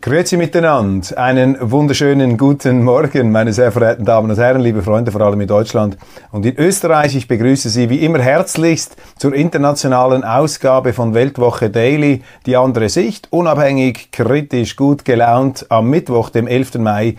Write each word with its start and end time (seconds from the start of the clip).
Grüezi 0.00 0.36
miteinander. 0.36 1.18
Einen 1.18 1.56
wunderschönen 1.60 2.38
guten 2.38 2.84
Morgen, 2.84 3.32
meine 3.32 3.52
sehr 3.52 3.72
verehrten 3.72 4.04
Damen 4.04 4.30
und 4.30 4.38
Herren, 4.38 4.60
liebe 4.60 4.80
Freunde, 4.80 5.10
vor 5.10 5.22
allem 5.22 5.40
in 5.40 5.48
Deutschland 5.48 5.98
und 6.30 6.46
in 6.46 6.56
Österreich. 6.56 7.16
Ich 7.16 7.26
begrüße 7.26 7.68
Sie 7.68 7.90
wie 7.90 8.04
immer 8.04 8.20
herzlichst 8.20 8.94
zur 9.16 9.34
internationalen 9.34 10.22
Ausgabe 10.22 10.92
von 10.92 11.14
Weltwoche 11.14 11.68
Daily, 11.68 12.22
die 12.46 12.56
andere 12.56 12.88
Sicht, 12.88 13.26
unabhängig, 13.32 14.12
kritisch, 14.12 14.76
gut 14.76 15.04
gelaunt, 15.04 15.66
am 15.68 15.90
Mittwoch, 15.90 16.30
dem 16.30 16.46
11. 16.46 16.78
Mai 16.78 17.16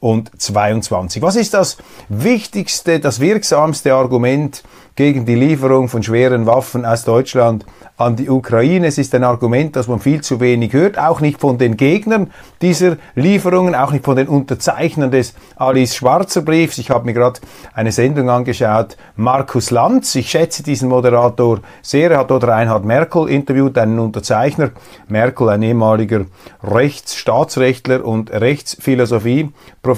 2022. 0.00 1.22
Was 1.22 1.36
ist 1.36 1.54
das 1.54 1.78
wichtigste, 2.08 3.00
das 3.00 3.20
wirksamste 3.20 3.94
Argument 3.94 4.62
gegen 4.96 5.26
die 5.26 5.34
Lieferung 5.34 5.88
von 5.88 6.02
schweren 6.02 6.46
Waffen 6.46 6.86
aus 6.86 7.04
Deutschland 7.04 7.66
an 7.98 8.16
die 8.16 8.28
Ukraine. 8.28 8.86
Es 8.86 8.98
ist 8.98 9.14
ein 9.14 9.24
Argument, 9.24 9.76
das 9.76 9.88
man 9.88 10.00
viel 10.00 10.22
zu 10.22 10.40
wenig 10.40 10.72
hört, 10.72 10.98
auch 10.98 11.20
nicht 11.20 11.38
von 11.38 11.58
den 11.58 11.76
Gegnern 11.76 12.30
dieser 12.62 12.96
Lieferungen, 13.14 13.74
auch 13.74 13.92
nicht 13.92 14.04
von 14.04 14.16
den 14.16 14.26
Unterzeichnern 14.26 15.10
des 15.10 15.34
Alice 15.56 15.94
Schwarzer 15.96 16.40
Briefs. 16.42 16.78
Ich 16.78 16.90
habe 16.90 17.04
mir 17.04 17.12
gerade 17.12 17.40
eine 17.74 17.92
Sendung 17.92 18.30
angeschaut, 18.30 18.96
Markus 19.16 19.70
Lanz. 19.70 20.14
Ich 20.14 20.30
schätze 20.30 20.62
diesen 20.62 20.88
Moderator 20.88 21.60
sehr. 21.82 22.10
Er 22.10 22.18
hat 22.18 22.30
dort 22.30 22.44
Reinhard 22.44 22.84
Merkel 22.86 23.28
interviewt, 23.28 23.76
einen 23.76 23.98
Unterzeichner. 23.98 24.70
Merkel, 25.08 25.50
ein 25.50 25.62
ehemaliger 25.62 26.24
Rechtsstaatsrechtler 26.62 28.04
und 28.04 28.30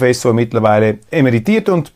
Rechtsphilosophie-Professor, 0.01 0.33
mittlerweile 0.33 0.99
emeritiert 1.11 1.69
und 1.69 1.93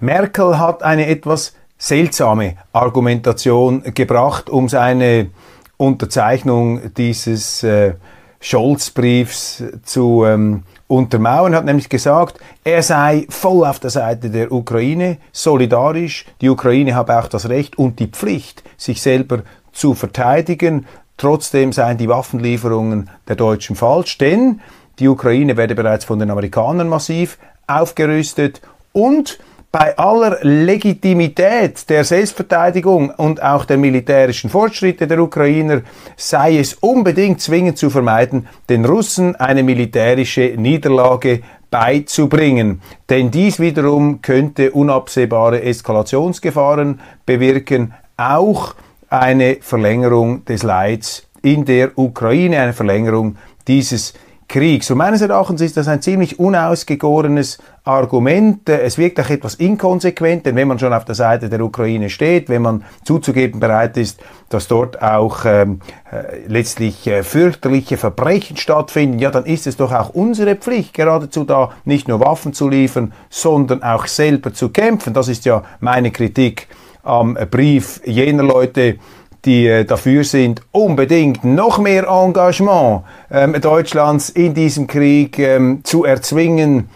Merkel 0.00 0.58
hat 0.58 0.82
eine 0.82 1.06
etwas 1.06 1.54
seltsame 1.78 2.56
Argumentation 2.72 3.82
gebracht, 3.94 4.48
um 4.50 4.68
seine 4.68 5.30
Unterzeichnung 5.76 6.94
dieses 6.94 7.62
äh, 7.62 7.94
Scholz-Briefs 8.40 9.64
zu 9.82 10.24
ähm, 10.24 10.62
untermauern, 10.86 11.54
hat 11.54 11.64
nämlich 11.64 11.88
gesagt, 11.88 12.38
er 12.64 12.82
sei 12.82 13.26
voll 13.28 13.66
auf 13.66 13.80
der 13.80 13.90
Seite 13.90 14.30
der 14.30 14.52
Ukraine, 14.52 15.18
solidarisch, 15.32 16.26
die 16.40 16.48
Ukraine 16.48 16.94
habe 16.94 17.18
auch 17.18 17.28
das 17.28 17.48
Recht 17.48 17.76
und 17.76 17.98
die 17.98 18.06
Pflicht, 18.06 18.62
sich 18.76 19.02
selber 19.02 19.42
zu 19.72 19.94
verteidigen, 19.94 20.86
trotzdem 21.16 21.72
seien 21.72 21.98
die 21.98 22.08
Waffenlieferungen 22.08 23.10
der 23.26 23.36
Deutschen 23.36 23.76
falsch, 23.76 24.18
denn 24.18 24.60
die 24.98 25.08
Ukraine 25.08 25.56
werde 25.56 25.74
bereits 25.74 26.04
von 26.04 26.18
den 26.18 26.30
Amerikanern 26.30 26.88
massiv 26.88 27.38
aufgerüstet 27.66 28.60
und 28.92 29.38
bei 29.72 29.98
aller 29.98 30.38
Legitimität 30.40 31.90
der 31.90 32.04
Selbstverteidigung 32.04 33.10
und 33.10 33.42
auch 33.42 33.66
der 33.66 33.76
militärischen 33.76 34.48
Fortschritte 34.48 35.06
der 35.06 35.20
Ukrainer 35.20 35.82
sei 36.16 36.56
es 36.58 36.74
unbedingt 36.74 37.42
zwingend 37.42 37.76
zu 37.76 37.90
vermeiden, 37.90 38.48
den 38.70 38.86
Russen 38.86 39.36
eine 39.36 39.62
militärische 39.62 40.54
Niederlage 40.56 41.42
beizubringen. 41.70 42.80
Denn 43.10 43.30
dies 43.30 43.60
wiederum 43.60 44.22
könnte 44.22 44.70
unabsehbare 44.70 45.62
Eskalationsgefahren 45.62 47.00
bewirken, 47.26 47.92
auch 48.16 48.74
eine 49.10 49.58
Verlängerung 49.60 50.44
des 50.46 50.62
Leids 50.62 51.28
in 51.42 51.66
der 51.66 51.98
Ukraine, 51.98 52.60
eine 52.60 52.72
Verlängerung 52.72 53.36
dieses 53.68 54.14
Kriegs. 54.48 54.90
Und 54.90 54.98
meines 54.98 55.22
Erachtens 55.22 55.60
ist 55.60 55.76
das 55.76 55.88
ein 55.88 56.00
ziemlich 56.00 56.38
unausgegorenes 56.38 57.58
Argument. 57.84 58.68
Es 58.68 58.96
wirkt 58.96 59.18
auch 59.20 59.28
etwas 59.28 59.56
inkonsequent, 59.56 60.46
denn 60.46 60.56
wenn 60.56 60.68
man 60.68 60.78
schon 60.78 60.92
auf 60.92 61.04
der 61.04 61.14
Seite 61.14 61.48
der 61.48 61.60
Ukraine 61.60 62.10
steht, 62.10 62.48
wenn 62.48 62.62
man 62.62 62.84
zuzugeben 63.04 63.60
bereit 63.60 63.96
ist, 63.96 64.20
dass 64.48 64.68
dort 64.68 65.02
auch 65.02 65.44
ähm, 65.44 65.80
äh, 66.12 66.46
letztlich 66.46 67.06
äh, 67.06 67.22
fürchterliche 67.22 67.96
Verbrechen 67.96 68.56
stattfinden, 68.56 69.18
ja, 69.18 69.30
dann 69.30 69.46
ist 69.46 69.66
es 69.66 69.76
doch 69.76 69.92
auch 69.92 70.10
unsere 70.10 70.54
Pflicht, 70.54 70.94
geradezu 70.94 71.44
da 71.44 71.72
nicht 71.84 72.06
nur 72.06 72.20
Waffen 72.20 72.52
zu 72.52 72.68
liefern, 72.68 73.12
sondern 73.28 73.82
auch 73.82 74.06
selber 74.06 74.54
zu 74.54 74.68
kämpfen. 74.68 75.12
Das 75.12 75.28
ist 75.28 75.44
ja 75.44 75.62
meine 75.80 76.12
Kritik 76.12 76.68
am 77.02 77.38
Brief 77.50 78.00
jener 78.04 78.42
Leute, 78.42 78.98
die 79.46 79.66
äh, 79.66 79.84
dafür 79.84 80.24
sind, 80.24 80.60
unbedingt 80.72 81.44
noch 81.44 81.78
mehr 81.78 82.06
Engagement 82.08 83.04
ähm, 83.30 83.58
Deutschlands 83.60 84.28
in 84.28 84.52
diesem 84.52 84.86
Krieg 84.86 85.38
ähm, 85.38 85.80
zu 85.84 86.04
erzwingen, 86.04 86.90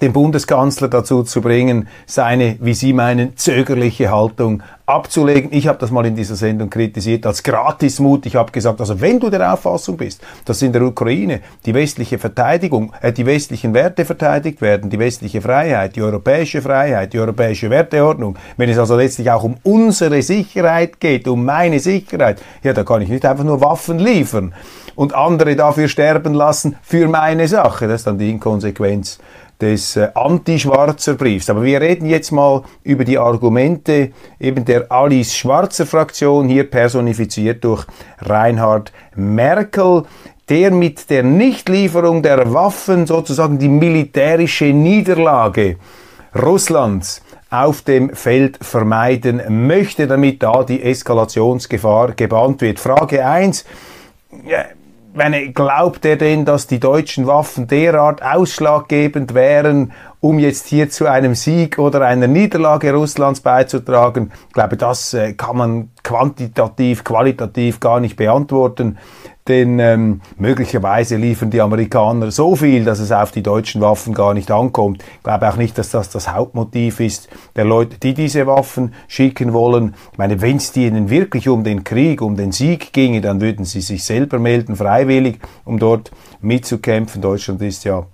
den 0.00 0.12
Bundeskanzler 0.12 0.88
dazu 0.88 1.22
zu 1.22 1.40
bringen, 1.40 1.88
seine, 2.06 2.56
wie 2.60 2.74
Sie 2.74 2.92
meinen, 2.92 3.36
zögerliche 3.36 4.10
Haltung 4.10 4.62
abzulegen. 4.90 5.52
Ich 5.52 5.68
habe 5.68 5.78
das 5.78 5.90
mal 5.90 6.04
in 6.04 6.16
dieser 6.16 6.34
Sendung 6.34 6.68
kritisiert 6.68 7.24
als 7.24 7.42
Gratismut. 7.42 8.26
Ich 8.26 8.34
habe 8.34 8.50
gesagt, 8.50 8.80
also 8.80 9.00
wenn 9.00 9.20
du 9.20 9.30
der 9.30 9.52
Auffassung 9.52 9.96
bist, 9.96 10.20
dass 10.44 10.62
in 10.62 10.72
der 10.72 10.82
Ukraine 10.82 11.40
die 11.64 11.74
westliche 11.74 12.18
Verteidigung, 12.18 12.92
äh, 13.00 13.12
die 13.12 13.26
westlichen 13.26 13.72
Werte 13.72 14.04
verteidigt 14.04 14.60
werden, 14.60 14.90
die 14.90 14.98
westliche 14.98 15.40
Freiheit, 15.40 15.96
die 15.96 16.02
europäische 16.02 16.60
Freiheit, 16.60 17.12
die 17.12 17.20
europäische 17.20 17.70
Werteordnung, 17.70 18.36
wenn 18.56 18.68
es 18.68 18.78
also 18.78 18.96
letztlich 18.96 19.30
auch 19.30 19.44
um 19.44 19.56
unsere 19.62 20.22
Sicherheit 20.22 20.98
geht, 21.00 21.28
um 21.28 21.44
meine 21.44 21.78
Sicherheit, 21.78 22.42
ja, 22.62 22.72
da 22.72 22.82
kann 22.82 23.02
ich 23.02 23.08
nicht 23.08 23.24
einfach 23.24 23.44
nur 23.44 23.60
Waffen 23.60 23.98
liefern 23.98 24.54
und 24.96 25.14
andere 25.14 25.56
dafür 25.56 25.88
sterben 25.88 26.34
lassen 26.34 26.76
für 26.82 27.08
meine 27.08 27.48
Sache. 27.48 27.86
Das 27.86 28.00
ist 28.00 28.06
dann 28.06 28.18
die 28.18 28.30
Inkonsequenz 28.30 29.18
des 29.60 29.96
äh, 29.96 30.08
Anti-Schwarzer 30.14 31.14
Briefs. 31.14 31.50
Aber 31.50 31.62
wir 31.62 31.80
reden 31.80 32.06
jetzt 32.06 32.30
mal 32.30 32.62
über 32.82 33.04
die 33.04 33.18
Argumente 33.18 34.10
eben 34.38 34.64
der 34.64 34.90
Alice 34.90 35.34
Schwarzer 35.34 35.86
Fraktion, 35.86 36.48
hier 36.48 36.68
personifiziert 36.68 37.64
durch 37.64 37.86
Reinhard 38.20 38.92
Merkel, 39.14 40.04
der 40.48 40.70
mit 40.72 41.10
der 41.10 41.22
Nichtlieferung 41.22 42.22
der 42.22 42.52
Waffen 42.52 43.06
sozusagen 43.06 43.58
die 43.58 43.68
militärische 43.68 44.66
Niederlage 44.66 45.76
Russlands 46.34 47.22
auf 47.50 47.82
dem 47.82 48.14
Feld 48.14 48.58
vermeiden 48.60 49.66
möchte, 49.66 50.06
damit 50.06 50.42
da 50.42 50.62
die 50.62 50.82
Eskalationsgefahr 50.82 52.12
gebannt 52.12 52.60
wird. 52.60 52.78
Frage 52.78 53.24
1 53.24 53.64
meine, 55.14 55.52
glaubt 55.52 56.04
er 56.04 56.16
denn, 56.16 56.44
dass 56.44 56.66
die 56.66 56.80
deutschen 56.80 57.26
Waffen 57.26 57.66
derart 57.66 58.22
ausschlaggebend 58.22 59.34
wären, 59.34 59.92
um 60.20 60.38
jetzt 60.38 60.66
hier 60.66 60.90
zu 60.90 61.06
einem 61.06 61.34
Sieg 61.34 61.78
oder 61.78 62.02
einer 62.02 62.26
Niederlage 62.26 62.92
Russlands 62.92 63.40
beizutragen? 63.40 64.32
Ich 64.48 64.54
glaube, 64.54 64.76
das 64.76 65.14
äh, 65.14 65.32
kann 65.32 65.56
man 65.56 65.90
quantitativ, 66.02 67.04
qualitativ 67.04 67.80
gar 67.80 68.00
nicht 68.00 68.16
beantworten 68.16 68.98
denn 69.50 69.78
ähm, 69.80 70.20
möglicherweise 70.38 71.16
liefern 71.16 71.50
die 71.50 71.60
Amerikaner 71.60 72.30
so 72.30 72.54
viel, 72.54 72.84
dass 72.84 73.00
es 73.00 73.10
auf 73.10 73.32
die 73.32 73.42
deutschen 73.42 73.80
Waffen 73.80 74.14
gar 74.14 74.32
nicht 74.32 74.50
ankommt. 74.50 75.02
Ich 75.16 75.22
glaube 75.24 75.48
auch 75.48 75.56
nicht, 75.56 75.76
dass 75.76 75.90
das 75.90 76.08
das 76.08 76.32
Hauptmotiv 76.32 77.00
ist 77.00 77.28
der 77.56 77.64
Leute, 77.64 77.98
die 77.98 78.14
diese 78.14 78.46
Waffen 78.46 78.94
schicken 79.08 79.52
wollen. 79.52 79.94
Ich 80.12 80.18
meine, 80.18 80.40
wenn 80.40 80.56
es 80.56 80.74
ihnen 80.76 81.10
wirklich 81.10 81.48
um 81.48 81.64
den 81.64 81.82
Krieg, 81.82 82.22
um 82.22 82.36
den 82.36 82.52
Sieg 82.52 82.92
ginge, 82.92 83.20
dann 83.20 83.40
würden 83.40 83.64
sie 83.64 83.80
sich 83.80 84.04
selber 84.04 84.38
melden, 84.38 84.76
freiwillig, 84.76 85.40
um 85.64 85.78
dort 85.78 86.12
mitzukämpfen. 86.40 87.20
Deutschland 87.20 87.60
ist 87.62 87.84
ja 87.84 88.06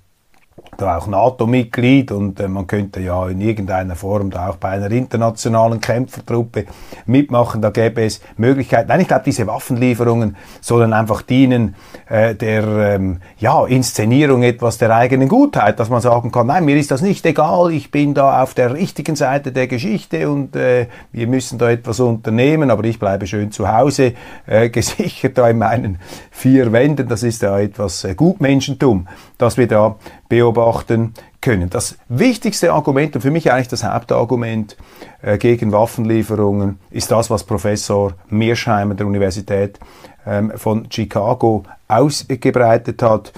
da 0.77 0.99
auch 0.99 1.07
NATO-Mitglied 1.07 2.13
und 2.13 2.39
äh, 2.41 2.49
man 2.49 2.67
könnte 2.67 3.01
ja 3.01 3.29
in 3.29 3.41
irgendeiner 3.41 3.97
Form 3.97 4.31
da 4.31 4.51
auch 4.51 4.57
bei 4.57 4.71
einer 4.71 4.91
internationalen 4.91 5.81
Kämpfertruppe 5.81 6.67
mitmachen. 7.07 7.63
Da 7.63 7.71
gäbe 7.71 8.05
es 8.05 8.21
Möglichkeiten. 8.37 8.89
Nein, 8.89 9.01
ich 9.01 9.09
glaube, 9.09 9.25
diese 9.25 9.47
Waffenlieferungen 9.47 10.37
sollen 10.61 10.93
einfach 10.93 11.23
dienen 11.23 11.75
äh, 12.09 12.35
der 12.35 12.65
ähm, 12.67 13.21
ja, 13.39 13.65
Inszenierung 13.67 14.43
etwas 14.43 14.79
der 14.79 14.95
eigenen 14.95 15.29
Gutheit, 15.29 15.81
dass 15.81 15.89
man 15.89 16.01
sagen 16.01 16.31
kann, 16.31 16.49
nein, 16.49 16.65
mir 16.65 16.77
ist 16.77 16.91
das 16.91 17.01
nicht 17.01 17.25
egal, 17.25 17.73
ich 17.73 17.91
bin 17.91 18.13
da 18.15 18.43
auf 18.43 18.55
der 18.55 18.75
richtigen 18.75 19.17
Seite 19.17 19.53
der 19.53 19.67
Geschichte 19.67 20.29
und 20.29 20.57
äh, 20.57 20.89
wir 21.13 21.27
müssen 21.27 21.59
da 21.59 21.71
etwas 21.71 22.01
unternehmen, 22.01 22.71
aber 22.71 22.85
ich 22.85 22.99
bleibe 22.99 23.27
schön 23.27 23.51
zu 23.51 23.73
Hause, 23.73 24.13
äh, 24.47 24.69
gesichert 24.77 25.39
da 25.39 25.49
in 25.49 25.59
meinen 25.59 25.99
vier 26.31 26.73
Wänden. 26.73 27.09
Das 27.09 27.23
ist 27.23 27.43
ja 27.43 27.59
etwas 27.59 28.05
äh, 28.05 28.15
Gutmenschentum, 28.15 29.09
das 29.39 29.57
wir 29.57 29.69
da 29.69 29.97
beobachten 30.29 30.66
beobachten 30.67 31.15
können. 31.41 31.71
Das 31.71 31.97
wichtigste 32.09 32.73
Argument 32.73 33.15
und 33.15 33.23
für 33.23 33.31
mich 33.31 33.53
eigentlich 33.53 33.69
das 33.69 33.85
Hauptargument 33.85 34.77
äh, 35.23 35.39
gegen 35.39 35.73
Waffenlieferungen 35.73 36.79
ist 36.91 37.11
das, 37.11 37.31
was 37.31 37.45
Professor 37.45 38.15
Mearsheimer 38.29 38.95
der 38.95 39.07
Universität 39.07 39.79
ähm, 40.27 40.53
von 40.57 40.89
Chicago 40.91 41.63
ausgebreitet 41.87 43.03
hat. 43.03 43.33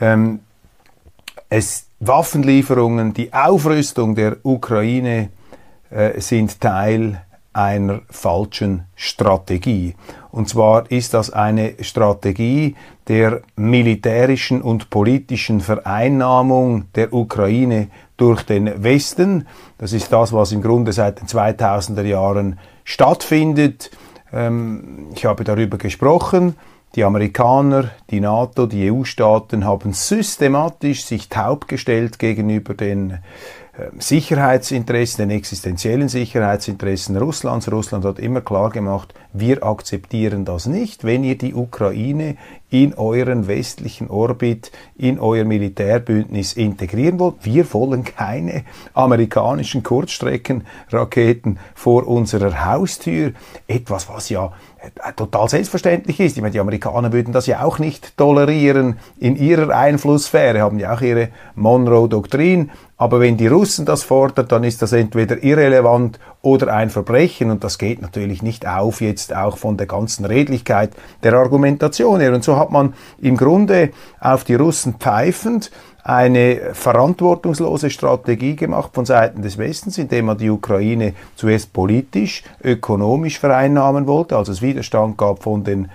Ähm, 0.00 0.40
es, 1.48 1.86
Waffenlieferungen, 2.00 3.14
die 3.14 3.32
Aufrüstung 3.32 4.16
der 4.16 4.38
Ukraine 4.42 5.28
äh, 5.90 6.20
sind 6.20 6.60
Teil 6.60 7.22
einer 7.52 8.00
falschen 8.08 8.86
Strategie. 8.96 9.94
Und 10.32 10.48
zwar 10.48 10.90
ist 10.90 11.14
das 11.14 11.30
eine 11.30 11.74
Strategie 11.80 12.74
der 13.08 13.42
militärischen 13.56 14.62
und 14.62 14.90
politischen 14.90 15.60
Vereinnahmung 15.60 16.84
der 16.94 17.12
Ukraine 17.12 17.88
durch 18.16 18.42
den 18.42 18.82
Westen. 18.82 19.46
Das 19.78 19.92
ist 19.92 20.12
das, 20.12 20.32
was 20.32 20.52
im 20.52 20.62
Grunde 20.62 20.92
seit 20.92 21.20
den 21.20 21.26
2000er 21.26 22.02
Jahren 22.02 22.58
stattfindet. 22.84 23.90
Ähm, 24.32 25.08
ich 25.14 25.24
habe 25.24 25.44
darüber 25.44 25.78
gesprochen. 25.78 26.54
Die 26.94 27.04
Amerikaner, 27.04 27.90
die 28.10 28.20
NATO, 28.20 28.66
die 28.66 28.92
EU-Staaten 28.92 29.64
haben 29.64 29.94
systematisch 29.94 31.04
sich 31.06 31.30
taub 31.30 31.66
gestellt 31.66 32.18
gegenüber 32.18 32.74
den 32.74 33.18
ähm, 33.78 33.98
Sicherheitsinteressen, 33.98 35.26
den 35.26 35.34
existenziellen 35.34 36.10
Sicherheitsinteressen 36.10 37.16
Russlands. 37.16 37.72
Russland 37.72 38.04
hat 38.04 38.18
immer 38.18 38.42
klar 38.42 38.68
gemacht, 38.68 39.14
wir 39.32 39.64
akzeptieren 39.64 40.44
das 40.44 40.66
nicht, 40.66 41.04
wenn 41.04 41.24
ihr 41.24 41.38
die 41.38 41.54
Ukraine 41.54 42.36
in 42.72 42.94
euren 42.94 43.48
westlichen 43.48 44.08
Orbit, 44.08 44.72
in 44.96 45.20
euer 45.20 45.44
Militärbündnis 45.44 46.54
integrieren 46.54 47.20
wollt. 47.20 47.34
Wir 47.42 47.70
wollen 47.74 48.02
keine 48.02 48.64
amerikanischen 48.94 49.82
Kurzstreckenraketen 49.82 51.58
vor 51.74 52.08
unserer 52.08 52.64
Haustür. 52.64 53.32
Etwas, 53.66 54.08
was 54.08 54.30
ja 54.30 54.52
äh, 54.78 55.12
total 55.12 55.50
selbstverständlich 55.50 56.18
ist. 56.18 56.36
Ich 56.36 56.42
meine, 56.42 56.52
die 56.52 56.60
Amerikaner 56.60 57.12
würden 57.12 57.34
das 57.34 57.46
ja 57.46 57.62
auch 57.62 57.78
nicht 57.78 58.16
tolerieren 58.16 58.98
in 59.18 59.36
ihrer 59.36 59.76
Einflusssphäre, 59.76 60.62
haben 60.62 60.78
ja 60.78 60.94
auch 60.94 61.02
ihre 61.02 61.28
Monroe-Doktrin. 61.54 62.70
Aber 62.96 63.20
wenn 63.20 63.36
die 63.36 63.48
Russen 63.48 63.84
das 63.84 64.02
fordern, 64.02 64.48
dann 64.48 64.64
ist 64.64 64.80
das 64.80 64.92
entweder 64.92 65.42
irrelevant 65.42 66.18
oder 66.42 66.74
ein 66.74 66.90
Verbrechen. 66.90 67.50
Und 67.50 67.64
das 67.64 67.78
geht 67.78 68.02
natürlich 68.02 68.42
nicht 68.42 68.66
auf 68.66 69.00
jetzt 69.00 69.34
auch 69.34 69.56
von 69.56 69.76
der 69.76 69.86
ganzen 69.86 70.24
Redlichkeit 70.24 70.90
der 71.22 71.34
Argumentation 71.34 72.20
her. 72.20 72.34
Und 72.34 72.44
so 72.44 72.56
hat 72.56 72.70
man 72.70 72.94
im 73.20 73.36
Grunde 73.36 73.90
auf 74.20 74.44
die 74.44 74.56
Russen 74.56 74.94
pfeifend 74.94 75.70
eine 76.04 76.74
verantwortungslose 76.74 77.88
Strategie 77.90 78.56
gemacht 78.56 78.90
von 78.92 79.06
Seiten 79.06 79.42
des 79.42 79.56
Westens, 79.56 79.98
indem 79.98 80.26
man 80.26 80.38
die 80.38 80.50
Ukraine 80.50 81.14
zuerst 81.36 81.72
politisch, 81.72 82.42
ökonomisch 82.62 83.38
vereinnahmen 83.38 84.08
wollte, 84.08 84.36
also 84.36 84.50
es 84.50 84.62
Widerstand 84.62 85.16
gab 85.16 85.44
von 85.44 85.62
den 85.62 85.88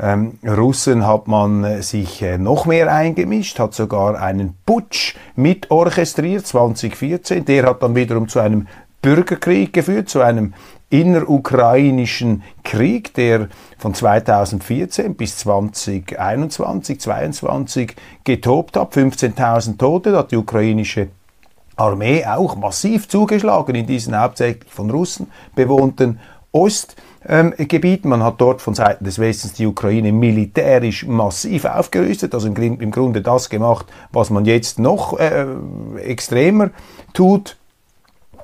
ähm, 0.00 0.38
Russen 0.46 1.06
hat 1.06 1.26
man 1.26 1.64
äh, 1.64 1.82
sich 1.82 2.22
äh, 2.22 2.38
noch 2.38 2.66
mehr 2.66 2.92
eingemischt, 2.92 3.58
hat 3.58 3.74
sogar 3.74 4.20
einen 4.20 4.54
Putsch 4.64 5.16
mit 5.34 5.72
orchestriert 5.72 6.46
2014. 6.46 7.44
Der 7.44 7.66
hat 7.66 7.82
dann 7.82 7.96
wiederum 7.96 8.28
zu 8.28 8.38
einem 8.38 8.68
Bürgerkrieg 9.02 9.72
geführt, 9.72 10.08
zu 10.08 10.20
einem 10.20 10.54
innerukrainischen 10.90 12.42
Krieg, 12.64 13.14
der 13.14 13.48
von 13.76 13.94
2014 13.94 15.14
bis 15.14 15.36
2021, 15.38 17.00
2022 17.00 17.94
getobt 18.24 18.76
hat. 18.76 18.94
15.000 18.94 19.78
Tote 19.78 20.16
hat 20.16 20.32
die 20.32 20.36
ukrainische 20.36 21.08
Armee 21.76 22.24
auch 22.24 22.56
massiv 22.56 23.08
zugeschlagen 23.08 23.74
in 23.74 23.86
diesen 23.86 24.18
hauptsächlich 24.18 24.70
von 24.70 24.90
Russen 24.90 25.30
bewohnten 25.54 26.18
Ostgebieten. 26.50 28.08
Man 28.08 28.22
hat 28.22 28.40
dort 28.40 28.62
von 28.62 28.74
Seiten 28.74 29.04
des 29.04 29.18
Westens 29.18 29.52
die 29.52 29.66
Ukraine 29.66 30.10
militärisch 30.10 31.06
massiv 31.06 31.66
aufgerüstet, 31.66 32.34
also 32.34 32.48
im, 32.48 32.90
Grunde 32.90 33.20
das 33.20 33.50
gemacht, 33.50 33.86
was 34.10 34.30
man 34.30 34.46
jetzt 34.46 34.78
noch 34.78 35.18
äh, 35.18 35.46
extremer 36.02 36.70
tut. 37.12 37.57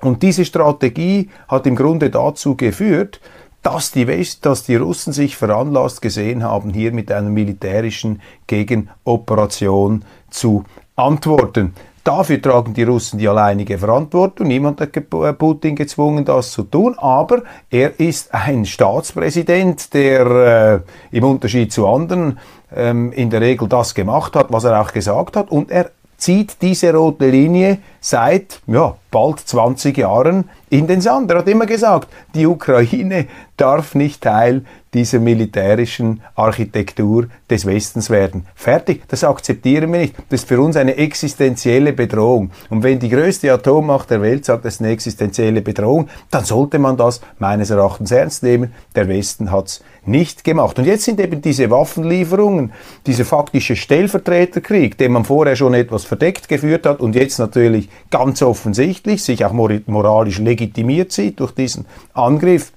Und 0.04 0.22
diese 0.22 0.44
Strategie 0.44 1.30
hat 1.48 1.66
im 1.66 1.76
Grunde 1.76 2.10
dazu 2.10 2.56
geführt, 2.56 3.20
dass 3.62 3.90
die, 3.90 4.06
West, 4.06 4.44
dass 4.44 4.64
die 4.64 4.76
Russen 4.76 5.14
sich 5.14 5.36
veranlasst 5.36 6.02
gesehen 6.02 6.44
haben, 6.44 6.70
hier 6.70 6.92
mit 6.92 7.10
einer 7.10 7.30
militärischen 7.30 8.20
Gegenoperation 8.46 10.04
zu 10.28 10.64
antworten. 10.96 11.72
Dafür 12.04 12.42
tragen 12.42 12.74
die 12.74 12.82
Russen 12.82 13.18
die 13.18 13.26
alleinige 13.26 13.78
Verantwortung. 13.78 14.48
Niemand 14.48 14.82
hat 14.82 14.94
äh, 14.94 15.32
Putin 15.32 15.74
gezwungen, 15.74 16.26
das 16.26 16.52
zu 16.52 16.64
tun. 16.64 16.94
Aber 16.98 17.42
er 17.70 17.98
ist 17.98 18.34
ein 18.34 18.66
Staatspräsident, 18.66 19.94
der 19.94 20.84
äh, 21.12 21.16
im 21.16 21.24
Unterschied 21.24 21.72
zu 21.72 21.88
anderen 21.88 22.38
ähm, 22.76 23.10
in 23.12 23.30
der 23.30 23.40
Regel 23.40 23.68
das 23.68 23.94
gemacht 23.94 24.36
hat, 24.36 24.52
was 24.52 24.64
er 24.64 24.78
auch 24.78 24.92
gesagt 24.92 25.38
hat. 25.38 25.50
Und 25.50 25.70
er 25.70 25.92
zieht 26.18 26.60
diese 26.60 26.92
rote 26.92 27.30
Linie 27.30 27.78
seit 28.04 28.60
ja, 28.66 28.96
bald 29.10 29.40
20 29.40 29.96
Jahren 29.96 30.50
in 30.68 30.86
den 30.86 31.00
Sand. 31.00 31.30
Er 31.30 31.38
hat 31.38 31.48
immer 31.48 31.64
gesagt, 31.64 32.08
die 32.34 32.46
Ukraine 32.46 33.28
darf 33.56 33.94
nicht 33.94 34.22
Teil 34.22 34.64
dieser 34.92 35.20
militärischen 35.20 36.20
Architektur 36.34 37.28
des 37.48 37.64
Westens 37.64 38.10
werden. 38.10 38.46
Fertig, 38.54 39.02
das 39.08 39.24
akzeptieren 39.24 39.92
wir 39.92 40.00
nicht. 40.00 40.16
Das 40.28 40.42
ist 40.42 40.48
für 40.48 40.60
uns 40.60 40.76
eine 40.76 40.96
existenzielle 40.96 41.92
Bedrohung. 41.92 42.50
Und 42.70 42.82
wenn 42.82 42.98
die 42.98 43.08
größte 43.08 43.52
Atommacht 43.52 44.10
der 44.10 44.20
Welt 44.20 44.44
sagt, 44.44 44.64
das 44.64 44.74
ist 44.74 44.80
eine 44.80 44.90
existenzielle 44.90 45.62
Bedrohung, 45.62 46.08
dann 46.30 46.44
sollte 46.44 46.78
man 46.78 46.96
das 46.96 47.20
meines 47.38 47.70
Erachtens 47.70 48.10
ernst 48.10 48.42
nehmen. 48.42 48.72
Der 48.94 49.08
Westen 49.08 49.50
hat 49.50 49.66
es 49.66 49.84
nicht 50.06 50.44
gemacht. 50.44 50.78
Und 50.78 50.84
jetzt 50.84 51.04
sind 51.04 51.18
eben 51.20 51.40
diese 51.40 51.70
Waffenlieferungen, 51.70 52.72
dieser 53.06 53.24
faktische 53.24 53.74
Stellvertreterkrieg, 53.74 54.98
den 54.98 55.12
man 55.12 55.24
vorher 55.24 55.56
schon 55.56 55.74
etwas 55.74 56.04
verdeckt 56.04 56.48
geführt 56.48 56.86
hat 56.86 57.00
und 57.00 57.14
jetzt 57.14 57.38
natürlich 57.38 57.88
ganz 58.10 58.42
offensichtlich 58.42 59.22
sich 59.22 59.44
auch 59.44 59.52
moralisch 59.52 60.38
legitimiert 60.38 61.12
sieht 61.12 61.40
durch 61.40 61.52
diesen 61.52 61.86
Angriff, 62.12 62.72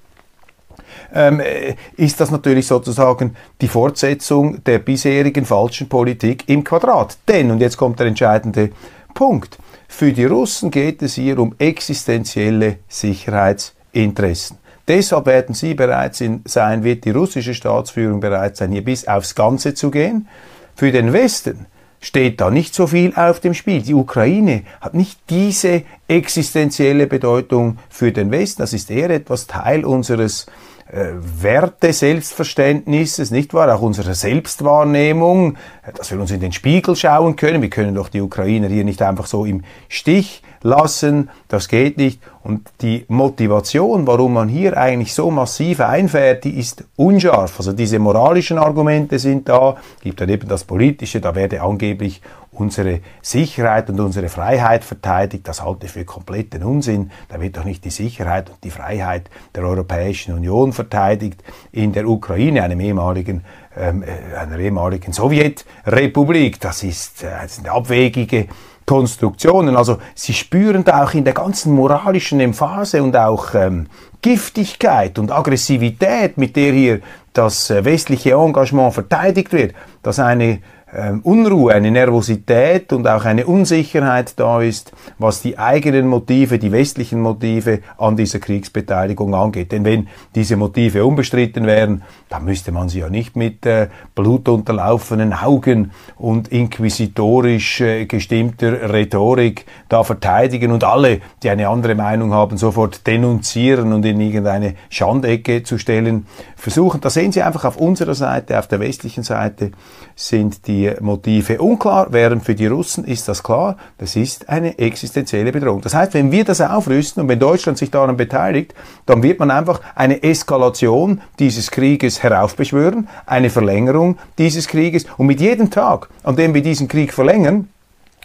ähm, 1.12 1.40
äh, 1.40 1.74
ist 1.96 2.20
das 2.20 2.30
natürlich 2.30 2.66
sozusagen 2.66 3.36
die 3.60 3.68
Fortsetzung 3.68 4.62
der 4.64 4.78
bisherigen 4.78 5.44
falschen 5.44 5.88
Politik 5.88 6.44
im 6.48 6.64
Quadrat. 6.64 7.18
Denn, 7.28 7.50
und 7.50 7.60
jetzt 7.60 7.76
kommt 7.76 7.98
der 7.98 8.06
entscheidende 8.06 8.70
Punkt, 9.14 9.58
für 9.88 10.12
die 10.12 10.26
Russen 10.26 10.70
geht 10.70 11.02
es 11.02 11.14
hier 11.14 11.38
um 11.38 11.54
existenzielle 11.58 12.78
Sicherheitsinteressen. 12.88 14.58
Deshalb 14.86 15.26
werden 15.26 15.54
sie 15.54 15.74
bereit 15.74 16.22
sein, 16.44 16.84
wird 16.84 17.04
die 17.04 17.10
russische 17.10 17.54
Staatsführung 17.54 18.20
bereit 18.20 18.56
sein, 18.56 18.72
hier 18.72 18.84
bis 18.84 19.06
aufs 19.06 19.34
Ganze 19.34 19.74
zu 19.74 19.90
gehen. 19.90 20.28
Für 20.76 20.92
den 20.92 21.12
Westen 21.12 21.66
steht 22.00 22.40
da 22.40 22.50
nicht 22.50 22.74
so 22.74 22.86
viel 22.86 23.12
auf 23.14 23.40
dem 23.40 23.54
Spiel. 23.54 23.82
Die 23.82 23.94
Ukraine 23.94 24.62
hat 24.80 24.94
nicht 24.94 25.18
diese 25.30 25.82
existenzielle 26.06 27.06
Bedeutung 27.06 27.78
für 27.88 28.12
den 28.12 28.30
Westen. 28.30 28.62
Das 28.62 28.72
ist 28.72 28.90
eher 28.90 29.10
etwas 29.10 29.46
Teil 29.46 29.84
unseres 29.84 30.46
äh, 30.90 31.12
Werte 31.42 31.92
Selbstverständnisses, 31.92 33.30
nicht 33.30 33.52
wahr? 33.54 33.74
Auch 33.74 33.82
unserer 33.82 34.14
Selbstwahrnehmung, 34.14 35.56
dass 35.94 36.10
wir 36.10 36.20
uns 36.20 36.30
in 36.30 36.40
den 36.40 36.52
Spiegel 36.52 36.96
schauen 36.96 37.36
können. 37.36 37.60
Wir 37.62 37.70
können 37.70 37.94
doch 37.94 38.08
die 38.08 38.20
Ukrainer 38.20 38.68
hier 38.68 38.84
nicht 38.84 39.02
einfach 39.02 39.26
so 39.26 39.44
im 39.44 39.64
Stich 39.88 40.42
lassen. 40.62 41.30
Das 41.48 41.68
geht 41.68 41.98
nicht. 41.98 42.20
Und 42.42 42.68
die 42.80 43.04
Motivation, 43.08 44.06
warum 44.06 44.32
man 44.32 44.48
hier 44.48 44.76
eigentlich 44.76 45.12
so 45.12 45.30
massiv 45.30 45.80
einfährt, 45.80 46.44
die 46.44 46.58
ist 46.58 46.84
unscharf. 46.96 47.58
Also 47.58 47.72
diese 47.72 47.98
moralischen 47.98 48.58
Argumente 48.58 49.18
sind 49.18 49.48
da, 49.48 49.76
gibt 50.02 50.20
dann 50.20 50.28
eben 50.30 50.48
das 50.48 50.64
politische, 50.64 51.20
da 51.20 51.34
werde 51.34 51.60
angeblich 51.60 52.22
unsere 52.58 53.00
Sicherheit 53.22 53.88
und 53.90 54.00
unsere 54.00 54.28
Freiheit 54.28 54.84
verteidigt. 54.84 55.46
Das 55.46 55.62
halte 55.62 55.86
ich 55.86 55.92
für 55.92 56.04
kompletten 56.04 56.62
Unsinn. 56.62 57.10
Da 57.28 57.40
wird 57.40 57.56
doch 57.56 57.64
nicht 57.64 57.84
die 57.84 57.90
Sicherheit 57.90 58.50
und 58.50 58.62
die 58.64 58.70
Freiheit 58.70 59.30
der 59.54 59.64
Europäischen 59.64 60.34
Union 60.34 60.72
verteidigt 60.72 61.42
in 61.72 61.92
der 61.92 62.08
Ukraine, 62.08 62.62
einem 62.62 62.80
ehemaligen 62.80 63.44
ähm, 63.76 64.02
äh, 64.02 64.36
einer 64.36 64.58
ehemaligen 64.58 65.12
Sowjetrepublik. 65.12 66.58
Das 66.60 66.82
ist, 66.82 67.22
äh, 67.22 67.30
das 67.42 67.56
sind 67.56 67.68
abwegige 67.68 68.48
Konstruktionen. 68.84 69.76
Also 69.76 69.98
sie 70.14 70.32
spüren 70.32 70.82
da 70.82 71.04
auch 71.04 71.14
in 71.14 71.24
der 71.24 71.34
ganzen 71.34 71.74
moralischen 71.74 72.40
Emphase 72.40 73.02
und 73.02 73.16
auch 73.16 73.54
ähm, 73.54 73.86
Giftigkeit 74.22 75.18
und 75.18 75.30
Aggressivität, 75.30 76.38
mit 76.38 76.56
der 76.56 76.72
hier 76.72 77.00
das 77.32 77.70
äh, 77.70 77.84
westliche 77.84 78.32
Engagement 78.32 78.94
verteidigt 78.94 79.52
wird, 79.52 79.74
dass 80.02 80.18
eine 80.18 80.60
ähm, 80.94 81.20
Unruhe, 81.22 81.74
eine 81.74 81.90
Nervosität 81.90 82.92
und 82.92 83.06
auch 83.06 83.24
eine 83.24 83.46
Unsicherheit 83.46 84.38
da 84.38 84.62
ist, 84.62 84.92
was 85.18 85.42
die 85.42 85.58
eigenen 85.58 86.06
Motive, 86.06 86.58
die 86.58 86.72
westlichen 86.72 87.20
Motive 87.20 87.80
an 87.98 88.16
dieser 88.16 88.38
Kriegsbeteiligung 88.38 89.34
angeht. 89.34 89.72
Denn 89.72 89.84
wenn 89.84 90.08
diese 90.34 90.56
Motive 90.56 91.04
unbestritten 91.04 91.66
wären, 91.66 92.02
dann 92.28 92.44
müsste 92.44 92.72
man 92.72 92.88
sie 92.88 93.00
ja 93.00 93.10
nicht 93.10 93.36
mit 93.36 93.66
äh, 93.66 93.88
blutunterlaufenen 94.14 95.32
Augen 95.32 95.90
und 96.16 96.48
inquisitorisch 96.48 97.80
äh, 97.80 98.06
gestimmter 98.06 98.92
Rhetorik 98.92 99.66
da 99.88 100.04
verteidigen 100.04 100.72
und 100.72 100.84
alle, 100.84 101.20
die 101.42 101.50
eine 101.50 101.68
andere 101.68 101.94
Meinung 101.94 102.32
haben, 102.32 102.56
sofort 102.56 103.06
denunzieren 103.06 103.92
und 103.92 104.04
in 104.04 104.20
irgendeine 104.20 104.74
Schandecke 104.88 105.62
zu 105.62 105.78
stellen 105.78 106.26
versuchen. 106.58 107.00
Da 107.00 107.08
sehen 107.08 107.32
Sie 107.32 107.42
einfach 107.42 107.64
auf 107.64 107.76
unserer 107.76 108.14
Seite, 108.14 108.58
auf 108.58 108.66
der 108.66 108.80
westlichen 108.80 109.22
Seite 109.22 109.70
sind 110.14 110.66
die 110.66 110.92
Motive 111.00 111.60
unklar, 111.60 112.08
während 112.10 112.44
für 112.44 112.54
die 112.54 112.66
Russen 112.66 113.04
ist 113.04 113.28
das 113.28 113.42
klar, 113.42 113.76
das 113.98 114.16
ist 114.16 114.48
eine 114.48 114.78
existenzielle 114.78 115.52
Bedrohung. 115.52 115.80
Das 115.80 115.94
heißt, 115.94 116.14
wenn 116.14 116.32
wir 116.32 116.44
das 116.44 116.60
aufrüsten 116.60 117.22
und 117.22 117.28
wenn 117.28 117.38
Deutschland 117.38 117.78
sich 117.78 117.90
daran 117.90 118.16
beteiligt, 118.16 118.74
dann 119.06 119.22
wird 119.22 119.38
man 119.38 119.50
einfach 119.50 119.80
eine 119.94 120.22
Eskalation 120.22 121.20
dieses 121.38 121.70
Krieges 121.70 122.22
heraufbeschwören, 122.22 123.08
eine 123.24 123.50
Verlängerung 123.50 124.18
dieses 124.38 124.66
Krieges 124.66 125.06
und 125.16 125.26
mit 125.26 125.40
jedem 125.40 125.70
Tag, 125.70 126.08
an 126.24 126.36
dem 126.36 126.54
wir 126.54 126.62
diesen 126.62 126.88
Krieg 126.88 127.12
verlängern, 127.12 127.68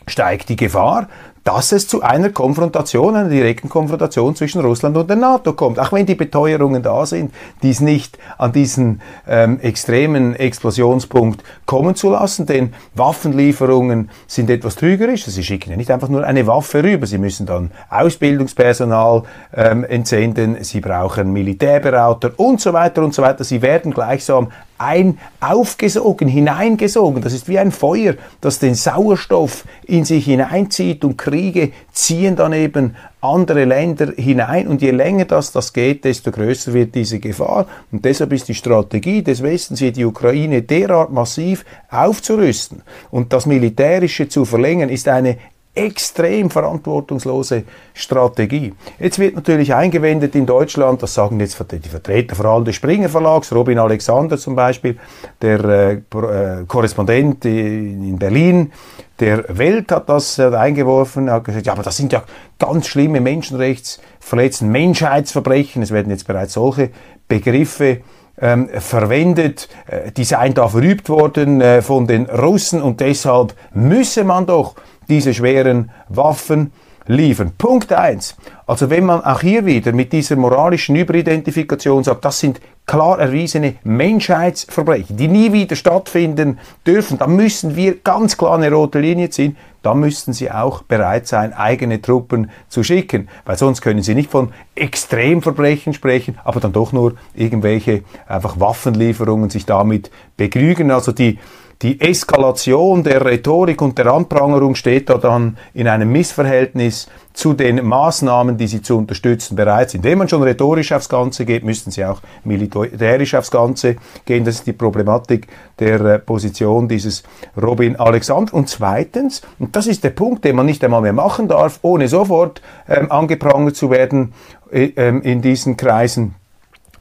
steigt 0.08 0.50
die 0.50 0.56
Gefahr, 0.56 1.08
dass 1.44 1.72
es 1.74 1.88
zu 1.88 2.02
einer 2.02 2.30
Konfrontation, 2.30 3.16
einer 3.16 3.30
direkten 3.30 3.70
Konfrontation 3.70 4.36
zwischen 4.36 4.62
Russland 4.62 4.96
und 4.96 5.10
der 5.10 5.18
NATO 5.18 5.54
kommt. 5.54 5.80
Auch 5.80 5.92
wenn 5.92 6.06
die 6.06 6.16
Beteuerungen 6.16 6.82
da 6.82 7.06
sind, 7.06 7.34
dies 7.62 7.82
nicht 7.82 8.18
an 8.38 8.54
diesen 8.54 9.02
ähm, 9.28 9.60
extremen 9.60 10.36
Explosionspunkt 10.36 11.44
kommen 11.66 11.96
zu 11.96 12.12
lassen, 12.12 12.46
denn 12.46 12.74
Waffenlieferungen 12.96 14.10
sind 14.28 14.50
etwas 14.50 14.76
trügerisch. 14.76 15.26
Sie 15.26 15.44
schicken 15.44 15.72
ja 15.72 15.78
nicht 15.78 15.92
einfach 15.92 16.10
nur 16.10 16.24
eine 16.24 16.48
Waffe 16.48 16.84
rüber, 16.84 17.06
sie 17.08 17.18
müssen 17.18 17.46
dann 17.46 17.72
Ausbildungspersonal 17.90 19.24
ähm, 19.54 19.84
entsenden, 19.84 20.64
sie 20.64 20.80
brauchen 20.80 21.34
Militärberater 21.34 22.32
und 22.38 22.62
so 22.62 22.72
weiter 22.72 23.04
und 23.04 23.14
so 23.14 23.22
weiter. 23.22 23.44
Sie 23.44 23.62
werden 23.62 23.94
gleichsam 23.94 24.50
ein 24.84 25.18
aufgesogen, 25.40 26.28
hineingesogen. 26.28 27.22
Das 27.22 27.34
ist 27.34 27.48
wie 27.48 27.60
ein 27.60 27.72
Feuer, 27.72 28.16
das 28.42 28.60
den 28.60 28.76
Sauerstoff 28.76 29.66
in 29.86 30.06
sich 30.06 30.26
hineinzieht 30.26 31.04
und 31.04 31.18
Kriege 31.18 31.72
ziehen 31.92 32.36
dann 32.36 32.54
eben 32.54 32.96
andere 33.22 33.64
Länder 33.64 34.12
hinein 34.18 34.68
und 34.68 34.82
je 34.82 34.92
länger 34.92 35.24
das, 35.26 35.54
das 35.54 35.72
geht, 35.72 36.04
desto 36.04 36.30
größer 36.32 36.74
wird 36.74 36.94
diese 36.94 37.20
Gefahr 37.20 37.68
und 37.92 38.04
deshalb 38.04 38.34
ist 38.34 38.50
die 38.50 38.54
Strategie 38.54 39.24
des 39.24 39.42
Westens 39.42 39.80
hier 39.80 39.94
die 39.94 40.04
Ukraine 40.04 40.62
derart 40.62 41.12
massiv 41.12 41.64
aufzurüsten 41.90 42.82
und 43.12 43.32
das 43.32 43.46
Militärische 43.46 44.28
zu 44.28 44.44
verlängern, 44.44 44.90
ist 44.90 45.08
eine 45.08 45.38
extrem 45.76 46.50
verantwortungslose 46.50 47.64
Strategie. 47.94 48.74
Jetzt 49.00 49.18
wird 49.18 49.36
natürlich 49.36 49.74
eingewendet 49.74 50.36
in 50.36 50.46
Deutschland, 50.46 51.02
das 51.02 51.14
sagen 51.16 51.40
jetzt 51.40 51.58
die 51.72 51.90
Vertreter 51.90 52.36
vor 52.36 52.46
allem 52.46 52.66
des 52.66 52.76
Springer 52.76 53.10
Verlags, 53.10 53.52
Robin 53.52 53.80
Alexander 53.80 54.38
zum 54.38 54.56
Beispiel, 54.56 54.98
der 55.42 55.64
äh, 55.64 55.94
äh, 55.94 56.66
Korrespondent 56.68 57.46
in 57.46 58.18
Berlin, 58.20 58.72
der 59.20 59.46
Welt 59.58 59.92
hat 59.92 60.10
das 60.10 60.40
eingeworfen, 60.40 61.30
hat 61.30 61.46
gesagt, 61.46 61.66
ja, 61.66 61.74
aber 61.74 61.84
das 61.84 61.98
sind 61.98 62.12
ja 62.14 62.24
ganz 62.60 62.88
schlimme 62.88 63.22
Menschenrechtsverletzungen, 63.22 64.72
Menschheitsverbrechen, 64.72 65.82
es 65.82 65.92
werden 65.92 66.12
jetzt 66.12 66.28
bereits 66.28 66.54
solche 66.54 66.90
Begriffe 67.28 68.02
ähm, 68.40 68.70
verwendet, 68.70 69.70
äh, 69.88 70.12
die 70.12 70.24
seien 70.24 70.54
da 70.54 70.68
verübt 70.68 71.10
worden 71.10 71.62
äh, 71.62 71.82
von 71.82 72.08
den 72.08 72.26
Russen 72.26 72.82
und 72.82 73.00
deshalb 73.00 73.54
müsse 73.74 74.24
man 74.24 74.46
doch 74.46 74.76
diese 75.10 75.34
schweren 75.34 75.92
Waffen 76.10 76.72
liefern. 77.08 77.52
Punkt 77.58 77.92
eins. 77.92 78.36
Also 78.66 78.90
wenn 78.90 79.06
man 79.06 79.24
auch 79.24 79.42
hier 79.42 79.66
wieder 79.66 79.92
mit 79.92 80.14
dieser 80.14 80.36
moralischen 80.36 80.96
Überidentifikation 80.96 82.04
sagt, 82.04 82.24
das 82.24 82.40
sind 82.40 82.62
klar 82.86 83.20
erwiesene 83.20 83.76
Menschheitsverbrechen, 83.84 85.18
die 85.18 85.28
nie 85.28 85.52
wieder 85.54 85.76
stattfinden 85.76 86.60
dürfen, 86.86 87.18
dann 87.18 87.36
müssen 87.36 87.76
wir 87.76 88.00
ganz 88.00 88.38
klar 88.38 88.56
eine 88.56 88.72
rote 88.72 89.00
Linie 89.00 89.30
ziehen. 89.30 89.58
Da 89.82 89.94
müssten 89.94 90.32
sie 90.32 90.50
auch 90.50 90.84
bereit 90.84 91.28
sein, 91.28 91.52
eigene 91.52 92.02
Truppen 92.02 92.50
zu 92.70 92.84
schicken, 92.84 93.28
weil 93.44 93.58
sonst 93.58 93.82
können 93.82 94.02
sie 94.02 94.16
nicht 94.16 94.32
von 94.32 94.54
Extremverbrechen 94.76 95.94
sprechen, 95.94 96.38
aber 96.46 96.62
dann 96.62 96.72
doch 96.72 96.94
nur 96.94 97.16
irgendwelche 97.36 98.04
einfach 98.26 98.62
Waffenlieferungen 98.62 99.50
sich 99.50 99.66
damit 99.66 100.10
begnügen. 100.38 100.90
Also 100.90 101.12
die 101.12 101.38
die 101.84 102.00
Eskalation 102.00 103.04
der 103.04 103.26
Rhetorik 103.26 103.82
und 103.82 103.98
der 103.98 104.08
Anprangerung 104.08 104.74
steht 104.74 105.10
da 105.10 105.18
dann 105.18 105.58
in 105.74 105.90
einem 105.90 106.10
Missverhältnis 106.12 107.08
zu 107.34 107.54
den 107.54 107.86
Maßnahmen, 107.86 108.58
die 108.58 108.68
sie 108.68 108.82
zu 108.82 108.98
unterstützen 108.98 109.58
bereit 109.58 109.90
sind. 109.90 110.06
Wenn 110.06 110.18
man 110.18 110.30
schon 110.30 110.44
rhetorisch 110.44 110.94
aufs 110.94 111.10
Ganze 111.10 111.44
geht, 111.44 111.66
müssten 111.66 111.92
sie 111.92 112.06
auch 112.06 112.22
militärisch 112.46 113.36
aufs 113.36 113.52
Ganze 113.52 113.98
gehen. 114.24 114.46
Das 114.46 114.56
ist 114.56 114.68
die 114.68 114.74
Problematik 114.74 115.48
der 115.80 116.00
äh, 116.00 116.20
Position 116.20 116.88
dieses 116.88 117.24
Robin 117.62 117.98
Alexander. 117.98 118.54
Und 118.54 118.70
zweitens, 118.70 119.42
und 119.60 119.76
das 119.76 119.88
ist 119.88 120.06
der 120.06 120.12
Punkt, 120.12 120.46
den 120.46 120.56
man 120.56 120.66
nicht 120.66 120.84
einmal 120.86 121.02
mehr 121.02 121.14
machen 121.14 121.50
darf, 121.50 121.80
ohne 121.82 122.08
sofort 122.08 122.62
ähm, 122.88 123.12
angeprangert 123.12 123.76
zu 123.76 123.90
werden 123.90 124.34
äh, 124.72 124.94
ähm, 124.96 125.22
in 125.22 125.42
diesen 125.42 125.76
Kreisen, 125.76 126.36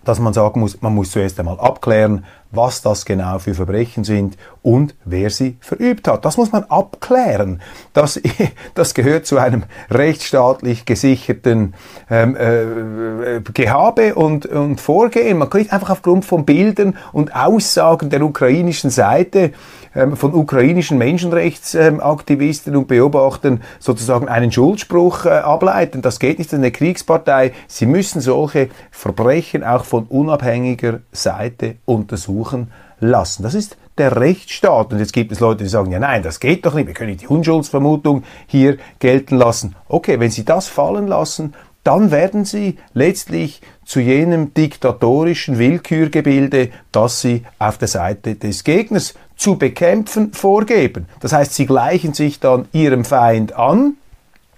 dass 0.05 0.19
man 0.19 0.33
sagen 0.33 0.59
muss, 0.59 0.81
man 0.83 0.95
muss 0.95 1.12
zuerst 1.12 1.39
einmal 1.39 1.61
abklären, 1.61 2.25
was 2.51 2.83
das 2.83 3.05
genau 3.05 3.39
für 3.39 3.55
Verbrechen 3.55 4.05
sind 4.05 4.37
und 4.62 4.95
wer 5.04 5.31
sie 5.31 5.57
verübt 5.61 6.09
hat. 6.09 6.25
Das 6.25 6.37
muss 6.37 6.52
man 6.52 6.64
abklären. 6.64 7.61
Das, 7.92 8.21
das 8.75 8.95
gehört 8.95 9.26
zu 9.26 9.38
einem 9.38 9.64
rechtsstaatlich 9.90 10.85
gesicherten 10.85 11.75
ähm, 12.11 12.37
äh, 12.37 13.40
Gehabe 13.52 14.14
und, 14.14 14.47
und 14.47 14.81
Vorgehen. 14.81 15.38
Man 15.38 15.50
kann 15.50 15.61
nicht 15.61 15.73
einfach 15.73 15.90
aufgrund 15.90 16.25
von 16.25 16.45
Bildern 16.45 16.97
und 17.12 17.35
Aussagen 17.35 18.11
der 18.11 18.23
ukrainischen 18.23 18.90
Seite 18.90 19.52
ähm, 19.95 20.16
von 20.16 20.33
ukrainischen 20.33 20.97
Menschenrechtsaktivisten 20.97 22.76
und 22.76 22.88
Beobachtern 22.88 23.62
sozusagen 23.78 24.28
einen 24.28 24.52
Schuldspruch 24.52 25.26
äh, 25.26 25.31
ableiten. 25.31 26.02
Das 26.02 26.19
geht 26.19 26.38
nicht 26.38 26.52
in 26.52 26.62
der 26.62 26.71
Kriegspartei. 26.71 27.52
Sie 27.66 27.87
müssen 27.87 28.21
solche 28.21 28.71
Verbrechen 28.90 29.64
auch 29.64 29.85
von 29.85 30.04
unabhängiger 30.04 31.00
Seite 31.12 31.76
untersuchen 31.85 32.71
lassen. 33.00 33.42
Das 33.42 33.54
ist 33.54 33.76
der 33.99 34.17
Rechtsstaat. 34.17 34.93
Und 34.93 34.99
jetzt 34.99 35.13
gibt 35.13 35.33
es 35.33 35.41
Leute, 35.41 35.65
die 35.65 35.71
sagen, 35.71 35.91
ja 35.91 35.99
nein, 35.99 36.23
das 36.23 36.41
geht 36.41 36.65
doch 36.65 36.75
nicht, 36.75 36.87
wir 36.87 36.95
können 36.95 37.17
die 37.17 37.27
Unschuldsvermutung 37.27 38.25
hier 38.47 38.79
gelten 38.99 39.37
lassen. 39.37 39.77
Okay, 39.89 40.19
wenn 40.21 40.31
Sie 40.31 40.45
das 40.45 40.69
fallen 40.69 41.07
lassen, 41.07 41.55
dann 41.85 42.11
werden 42.11 42.45
Sie 42.45 42.79
letztlich 42.95 43.61
zu 43.85 44.01
jenem 44.01 44.55
diktatorischen 44.55 45.59
Willkürgebilde, 45.59 46.71
das 46.93 47.21
Sie 47.21 47.45
auf 47.59 47.79
der 47.79 47.89
Seite 47.89 48.37
des 48.37 48.65
Gegners 48.65 49.15
zu 49.37 49.57
bekämpfen 49.57 50.33
vorgeben. 50.33 51.07
Das 51.21 51.33
heißt, 51.33 51.55
Sie 51.55 51.67
gleichen 51.67 52.15
sich 52.15 52.39
dann 52.39 52.69
Ihrem 52.73 53.05
Feind 53.05 53.55
an 53.55 53.95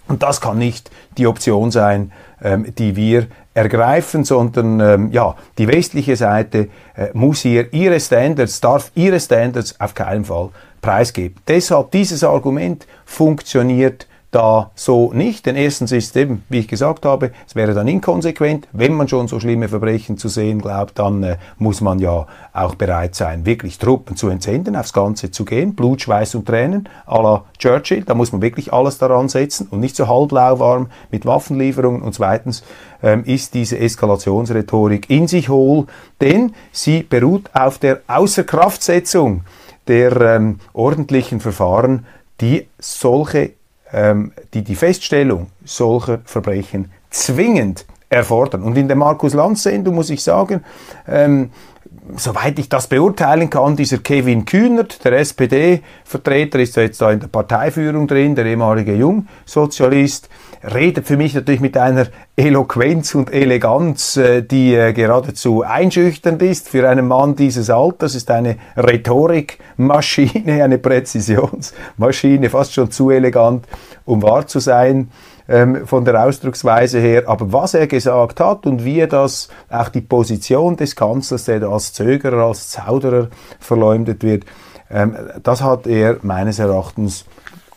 und 0.07 0.21
das 0.21 0.39
kann 0.39 0.59
nicht 0.59 0.91
die 1.17 1.25
Option 1.25 1.71
sein, 1.71 2.11
die 2.77 2.95
wir 2.95 3.27
ergreifen, 3.53 4.23
sondern 4.23 4.79
ähm, 4.79 5.11
ja, 5.11 5.35
die 5.57 5.67
westliche 5.67 6.15
Seite 6.15 6.67
äh, 6.95 7.07
muss 7.13 7.41
hier 7.41 7.73
ihre 7.73 7.99
Standards, 7.99 8.61
darf 8.61 8.91
ihre 8.95 9.19
Standards 9.19 9.79
auf 9.79 9.93
keinen 9.93 10.25
Fall 10.25 10.49
preisgeben. 10.81 11.37
Deshalb 11.47 11.91
dieses 11.91 12.23
Argument 12.23 12.85
funktioniert 13.05 14.07
da 14.35 14.71
so 14.75 15.13
nicht. 15.13 15.45
Denn 15.45 15.55
erstens 15.55 15.91
ist 15.93 16.15
eben, 16.17 16.43
wie 16.49 16.59
ich 16.59 16.67
gesagt 16.67 17.05
habe, 17.05 17.31
es 17.47 17.55
wäre 17.55 17.73
dann 17.73 17.87
inkonsequent. 17.87 18.67
Wenn 18.73 18.93
man 18.93 19.07
schon 19.07 19.27
so 19.27 19.39
schlimme 19.39 19.69
Verbrechen 19.69 20.17
zu 20.17 20.27
sehen 20.27 20.61
glaubt, 20.61 20.99
dann 20.99 21.23
äh, 21.23 21.37
muss 21.57 21.79
man 21.79 21.99
ja 21.99 22.27
auch 22.51 22.75
bereit 22.75 23.15
sein, 23.15 23.45
wirklich 23.45 23.77
Truppen 23.77 24.17
zu 24.17 24.27
entsenden, 24.27 24.75
aufs 24.75 24.91
Ganze 24.91 25.31
zu 25.31 25.45
gehen. 25.45 25.73
Blut, 25.73 26.01
Schweiß 26.01 26.35
und 26.35 26.45
Tränen 26.45 26.89
à 27.07 27.23
la 27.23 27.45
Churchill. 27.57 28.03
Da 28.03 28.13
muss 28.13 28.33
man 28.33 28.41
wirklich 28.41 28.73
alles 28.73 28.97
daran 28.97 29.29
setzen 29.29 29.67
und 29.71 29.79
nicht 29.79 29.95
so 29.95 30.07
halblauwarm 30.07 30.89
mit 31.11 31.25
Waffenlieferungen. 31.25 32.01
Und 32.01 32.13
zweitens 32.13 32.63
ähm, 33.01 33.23
ist 33.23 33.53
diese 33.53 33.79
Eskalationsrhetorik 33.79 35.09
in 35.09 35.27
sich 35.27 35.47
hohl, 35.47 35.85
denn 36.19 36.53
sie 36.73 37.03
beruht 37.03 37.49
auf 37.53 37.77
der 37.77 38.01
Außerkraftsetzung 38.07 39.43
der 39.87 40.19
ähm, 40.19 40.59
ordentlichen 40.73 41.39
Verfahren, 41.39 42.05
die 42.41 42.67
solche 42.79 43.51
die 44.53 44.63
die 44.63 44.75
Feststellung 44.75 45.47
solcher 45.63 46.19
Verbrechen 46.25 46.91
zwingend 47.09 47.85
erfordern. 48.09 48.63
Und 48.63 48.77
in 48.77 48.87
der 48.87 48.97
Markus-Lanz-Sendung 48.97 49.95
muss 49.95 50.09
ich 50.09 50.21
sagen, 50.21 50.63
ähm, 51.07 51.51
soweit 52.15 52.59
ich 52.59 52.69
das 52.69 52.87
beurteilen 52.87 53.49
kann, 53.49 53.75
dieser 53.75 53.97
Kevin 53.97 54.45
Kühnert, 54.45 55.03
der 55.03 55.13
SPD-Vertreter, 55.13 56.59
ist 56.59 56.75
jetzt 56.75 57.01
da 57.01 57.11
in 57.11 57.19
der 57.19 57.27
Parteiführung 57.27 58.07
drin, 58.07 58.35
der 58.35 58.45
ehemalige 58.45 58.95
Jungsozialist, 58.95 60.29
redet 60.73 61.05
für 61.05 61.17
mich 61.17 61.33
natürlich 61.33 61.61
mit 61.61 61.77
einer 61.77 62.07
Eloquenz 62.35 63.13
und 63.15 63.31
Eleganz, 63.31 64.17
äh, 64.17 64.41
die 64.41 64.73
äh, 64.73 64.93
geradezu 64.93 65.63
einschüchternd 65.63 66.41
ist 66.41 66.69
für 66.69 66.89
einen 66.89 67.07
Mann 67.07 67.35
dieses 67.35 67.69
Alters, 67.69 68.15
ist 68.15 68.31
eine 68.31 68.57
Rhetorikmaschine, 68.75 70.63
eine 70.63 70.77
Präzisionsmaschine, 70.77 72.49
fast 72.49 72.73
schon 72.73 72.91
zu 72.91 73.11
elegant, 73.11 73.65
um 74.05 74.23
wahr 74.23 74.47
zu 74.47 74.59
sein 74.59 75.11
ähm, 75.47 75.85
von 75.85 76.05
der 76.05 76.25
Ausdrucksweise 76.25 76.99
her. 76.99 77.23
Aber 77.27 77.51
was 77.53 77.73
er 77.73 77.87
gesagt 77.87 78.39
hat 78.39 78.65
und 78.65 78.83
wie 78.83 78.99
er 78.99 79.07
das, 79.07 79.49
auch 79.69 79.89
die 79.89 80.01
Position 80.01 80.77
des 80.77 80.95
Kanzlers, 80.95 81.45
der 81.45 81.63
als 81.63 81.93
Zögerer, 81.93 82.47
als 82.47 82.71
Zauderer 82.71 83.29
verleumdet 83.59 84.23
wird, 84.23 84.45
ähm, 84.89 85.15
das 85.43 85.61
hat 85.61 85.87
er 85.87 86.17
meines 86.21 86.59
Erachtens 86.59 87.25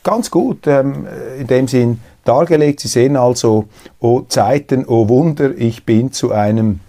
ganz 0.02 0.30
gut 0.30 0.66
ähm, 0.66 1.06
in 1.38 1.46
dem 1.46 1.68
Sinn 1.68 2.00
dargelegt. 2.28 2.80
Sie 2.80 2.88
sehen 2.88 3.16
also, 3.16 3.66
oh 4.00 4.22
Zeiten, 4.22 4.84
oh 4.86 5.08
Wunder, 5.08 5.50
ich 5.56 5.84
bin 5.84 6.12
zu 6.12 6.32
einem 6.32 6.80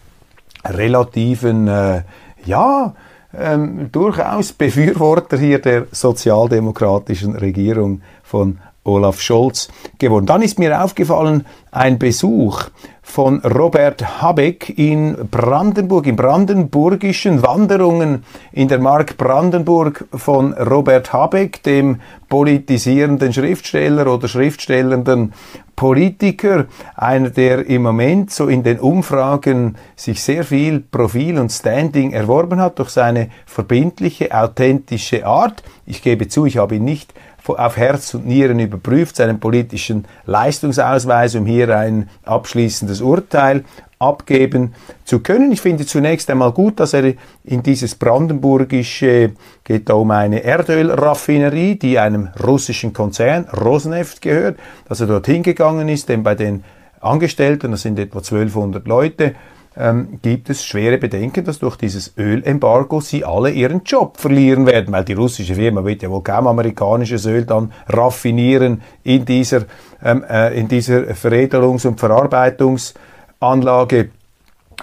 relativen, 0.66 1.68
äh, 1.68 2.02
ja, 2.46 2.94
ähm, 3.38 3.92
durchaus 3.92 4.52
Befürworter 4.54 5.38
hier 5.38 5.60
der 5.60 5.88
sozialdemokratischen 5.92 7.36
Regierung 7.36 8.02
von 8.24 8.60
Olaf 8.84 9.22
Scholz 9.22 9.70
geworden. 10.00 10.26
Dann 10.26 10.42
ist 10.42 10.58
mir 10.58 10.84
aufgefallen 10.84 11.46
ein 11.72 12.00
Besuch 12.00 12.64
von 13.10 13.40
Robert 13.40 14.22
Habeck 14.22 14.78
in 14.78 15.18
Brandenburg, 15.32 16.06
in 16.06 16.16
brandenburgischen 16.16 17.42
Wanderungen 17.42 18.24
in 18.52 18.68
der 18.68 18.78
Mark 18.78 19.18
Brandenburg 19.18 20.06
von 20.14 20.54
Robert 20.54 21.12
Habeck, 21.12 21.64
dem 21.64 22.02
politisierenden 22.30 23.34
Schriftsteller 23.34 24.14
oder 24.14 24.28
schriftstellenden 24.28 25.34
Politiker, 25.76 26.66
einer, 26.96 27.32
der 27.32 27.66
im 27.66 27.82
Moment 27.82 28.32
so 28.32 28.48
in 28.48 28.64
den 28.64 28.80
Umfragen 28.80 29.76
sich 29.96 30.22
sehr 30.22 30.44
viel 30.44 30.80
Profil 30.80 31.40
und 31.40 31.52
Standing 31.52 32.12
erworben 32.12 32.60
hat 32.60 32.78
durch 32.78 32.90
seine 32.90 33.30
verbindliche, 33.46 34.38
authentische 34.38 35.26
Art. 35.26 35.64
Ich 35.86 36.04
gebe 36.04 36.28
zu, 36.28 36.46
ich 36.46 36.58
habe 36.58 36.76
ihn 36.76 36.84
nicht 36.84 37.14
auf 37.56 37.78
Herz 37.78 38.14
und 38.14 38.26
Nieren 38.26 38.60
überprüft, 38.60 39.16
seinen 39.16 39.40
politischen 39.40 40.06
Leistungsausweis, 40.26 41.36
um 41.36 41.46
hier 41.46 41.76
ein 41.78 42.10
abschließendes 42.26 43.02
Urteil 43.02 43.64
abgeben 44.00 44.74
zu 45.04 45.20
können. 45.20 45.52
Ich 45.52 45.60
finde 45.60 45.86
zunächst 45.86 46.30
einmal 46.30 46.54
gut, 46.54 46.80
dass 46.80 46.94
er 46.94 47.14
in 47.44 47.64
dieses 47.64 47.96
brandenburgische, 47.96 49.34
geht 49.66 49.90
da 49.90 49.96
um 49.96 50.12
eine 50.12 50.42
Erdölraffinerie, 50.44 51.76
die 51.78 52.00
einem 52.00 52.30
russischen 52.42 52.94
Konzern, 52.94 53.46
Rosneft 53.46 54.22
gehört, 54.22 54.58
dass 54.88 55.02
er 55.02 55.08
dorthin 55.08 55.44
gegangen 55.44 55.90
ist, 55.90 56.08
denn 56.08 56.24
bei 56.24 56.36
den 56.36 56.64
Angestellten, 57.02 57.72
das 57.72 57.82
sind 57.82 58.00
etwa 58.00 58.20
1200 58.20 58.88
Leute, 58.88 59.36
ähm, 59.80 60.20
gibt 60.22 60.50
es 60.50 60.66
schwere 60.66 60.98
Bedenken, 60.98 61.46
dass 61.46 61.60
durch 61.60 61.78
dieses 61.78 62.14
Ölembargo 62.18 63.00
sie 63.00 63.24
alle 63.24 63.50
ihren 63.50 63.84
Job 63.86 64.18
verlieren 64.18 64.66
werden, 64.66 64.94
weil 64.94 65.06
die 65.06 65.14
russische 65.14 65.56
Firma 65.56 65.86
wird 65.86 66.04
ja 66.04 66.10
wohl 66.10 66.22
kaum 66.22 66.48
amerikanisches 66.48 67.26
Öl 67.26 67.46
dann 67.46 67.72
raffinieren 67.88 68.82
in 69.04 69.24
dieser, 69.24 69.64
ähm, 70.04 70.26
äh, 70.30 70.60
in 70.60 70.68
dieser 70.68 71.14
Veredelungs- 71.14 71.88
und 71.88 72.00
Verarbeitungsanlage. 72.00 74.10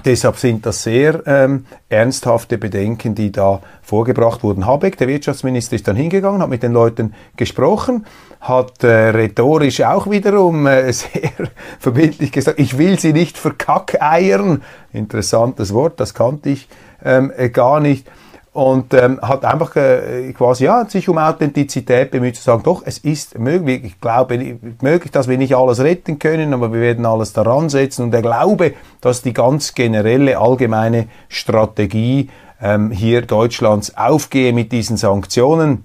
Deshalb 0.04 0.36
sind 0.36 0.66
das 0.66 0.82
sehr 0.82 1.22
ähm, 1.26 1.64
ernsthafte 1.88 2.58
Bedenken, 2.58 3.14
die 3.14 3.32
da 3.32 3.60
vorgebracht 3.82 4.42
wurden. 4.42 4.66
Habeck, 4.66 4.98
der 4.98 5.08
Wirtschaftsminister, 5.08 5.76
ist 5.76 5.88
dann 5.88 5.96
hingegangen, 5.96 6.42
hat 6.42 6.50
mit 6.50 6.62
den 6.62 6.72
Leuten 6.72 7.14
gesprochen 7.36 8.04
hat 8.40 8.84
äh, 8.84 9.10
rhetorisch 9.10 9.80
auch 9.82 10.10
wiederum 10.10 10.66
äh, 10.66 10.92
sehr 10.92 11.30
verbindlich 11.78 12.32
gesagt, 12.32 12.58
ich 12.58 12.78
will 12.78 12.98
sie 12.98 13.12
nicht 13.12 13.38
verkackeiern. 13.38 14.62
Interessantes 14.92 15.72
Wort, 15.74 16.00
das 16.00 16.14
kannte 16.14 16.50
ich 16.50 16.68
ähm, 17.04 17.32
äh, 17.36 17.48
gar 17.48 17.80
nicht. 17.80 18.08
Und 18.52 18.94
ähm, 18.94 19.20
hat 19.20 19.44
einfach 19.44 19.76
äh, 19.76 20.32
quasi 20.32 20.64
ja, 20.64 20.86
sich 20.88 21.10
um 21.10 21.18
Authentizität 21.18 22.10
bemüht 22.10 22.36
zu 22.36 22.42
sagen, 22.42 22.62
doch, 22.62 22.82
es 22.86 22.96
ist 22.96 23.38
möglich, 23.38 23.84
ich 23.84 24.00
glaube 24.00 24.58
möglich, 24.80 25.12
dass 25.12 25.28
wir 25.28 25.36
nicht 25.36 25.54
alles 25.54 25.80
retten 25.80 26.18
können, 26.18 26.54
aber 26.54 26.72
wir 26.72 26.80
werden 26.80 27.04
alles 27.04 27.34
daran 27.34 27.68
setzen. 27.68 28.04
Und 28.04 28.14
er 28.14 28.22
glaube, 28.22 28.72
dass 29.02 29.20
die 29.20 29.34
ganz 29.34 29.74
generelle, 29.74 30.38
allgemeine 30.38 31.08
Strategie 31.28 32.30
ähm, 32.62 32.90
hier 32.90 33.20
Deutschlands 33.20 33.94
aufgehe 33.94 34.54
mit 34.54 34.72
diesen 34.72 34.96
Sanktionen 34.96 35.84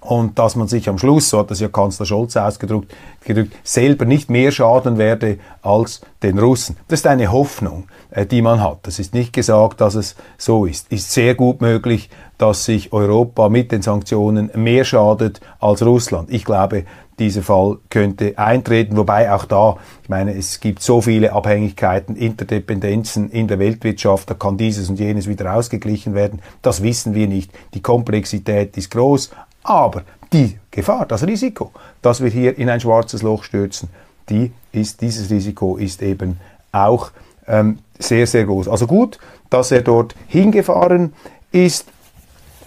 Und 0.00 0.38
dass 0.38 0.56
man 0.56 0.66
sich 0.66 0.88
am 0.88 0.96
Schluss, 0.96 1.28
so 1.28 1.38
hat 1.38 1.50
das 1.50 1.60
ja 1.60 1.68
Kanzler 1.68 2.06
Scholz 2.06 2.34
ausgedrückt, 2.36 2.94
gedrückt, 3.22 3.54
selber 3.62 4.06
nicht 4.06 4.30
mehr 4.30 4.50
schaden 4.50 4.96
werde 4.96 5.38
als 5.60 6.00
den 6.22 6.38
Russen. 6.38 6.76
Das 6.88 7.00
ist 7.00 7.06
eine 7.06 7.30
Hoffnung, 7.30 7.84
äh, 8.10 8.24
die 8.24 8.40
man 8.40 8.62
hat. 8.62 8.78
Das 8.84 8.98
ist 8.98 9.12
nicht 9.12 9.34
gesagt, 9.34 9.82
dass 9.82 9.94
es 9.94 10.16
so 10.38 10.64
ist. 10.64 10.90
Ist 10.90 11.12
sehr 11.12 11.34
gut 11.34 11.60
möglich, 11.60 12.08
dass 12.38 12.64
sich 12.64 12.94
Europa 12.94 13.50
mit 13.50 13.72
den 13.72 13.82
Sanktionen 13.82 14.50
mehr 14.54 14.84
schadet 14.84 15.42
als 15.58 15.84
Russland. 15.84 16.30
Ich 16.30 16.46
glaube, 16.46 16.84
dieser 17.18 17.42
Fall 17.42 17.76
könnte 17.90 18.38
eintreten, 18.38 18.96
wobei 18.96 19.30
auch 19.30 19.44
da, 19.44 19.76
ich 20.02 20.08
meine, 20.08 20.34
es 20.34 20.60
gibt 20.60 20.82
so 20.82 21.02
viele 21.02 21.34
Abhängigkeiten, 21.34 22.16
Interdependenzen 22.16 23.30
in 23.30 23.46
der 23.46 23.58
Weltwirtschaft, 23.58 24.30
da 24.30 24.34
kann 24.34 24.56
dieses 24.56 24.88
und 24.88 24.98
jenes 24.98 25.28
wieder 25.28 25.54
ausgeglichen 25.54 26.14
werden. 26.14 26.40
Das 26.62 26.82
wissen 26.82 27.14
wir 27.14 27.28
nicht. 27.28 27.52
Die 27.74 27.82
Komplexität 27.82 28.78
ist 28.78 28.90
groß, 28.90 29.30
aber 29.62 30.02
die 30.32 30.58
Gefahr, 30.70 31.06
das 31.06 31.26
Risiko, 31.26 31.72
dass 32.02 32.22
wir 32.22 32.30
hier 32.30 32.56
in 32.56 32.68
ein 32.70 32.80
schwarzes 32.80 33.22
Loch 33.22 33.44
stürzen, 33.44 33.88
die 34.28 34.52
ist, 34.72 35.00
dieses 35.00 35.30
Risiko 35.30 35.76
ist 35.76 36.02
eben 36.02 36.38
auch 36.72 37.10
ähm, 37.46 37.78
sehr, 37.98 38.26
sehr 38.26 38.44
groß. 38.44 38.68
Also 38.68 38.86
gut, 38.86 39.18
dass 39.50 39.72
er 39.72 39.82
dort 39.82 40.14
hingefahren 40.28 41.12
ist 41.50 41.86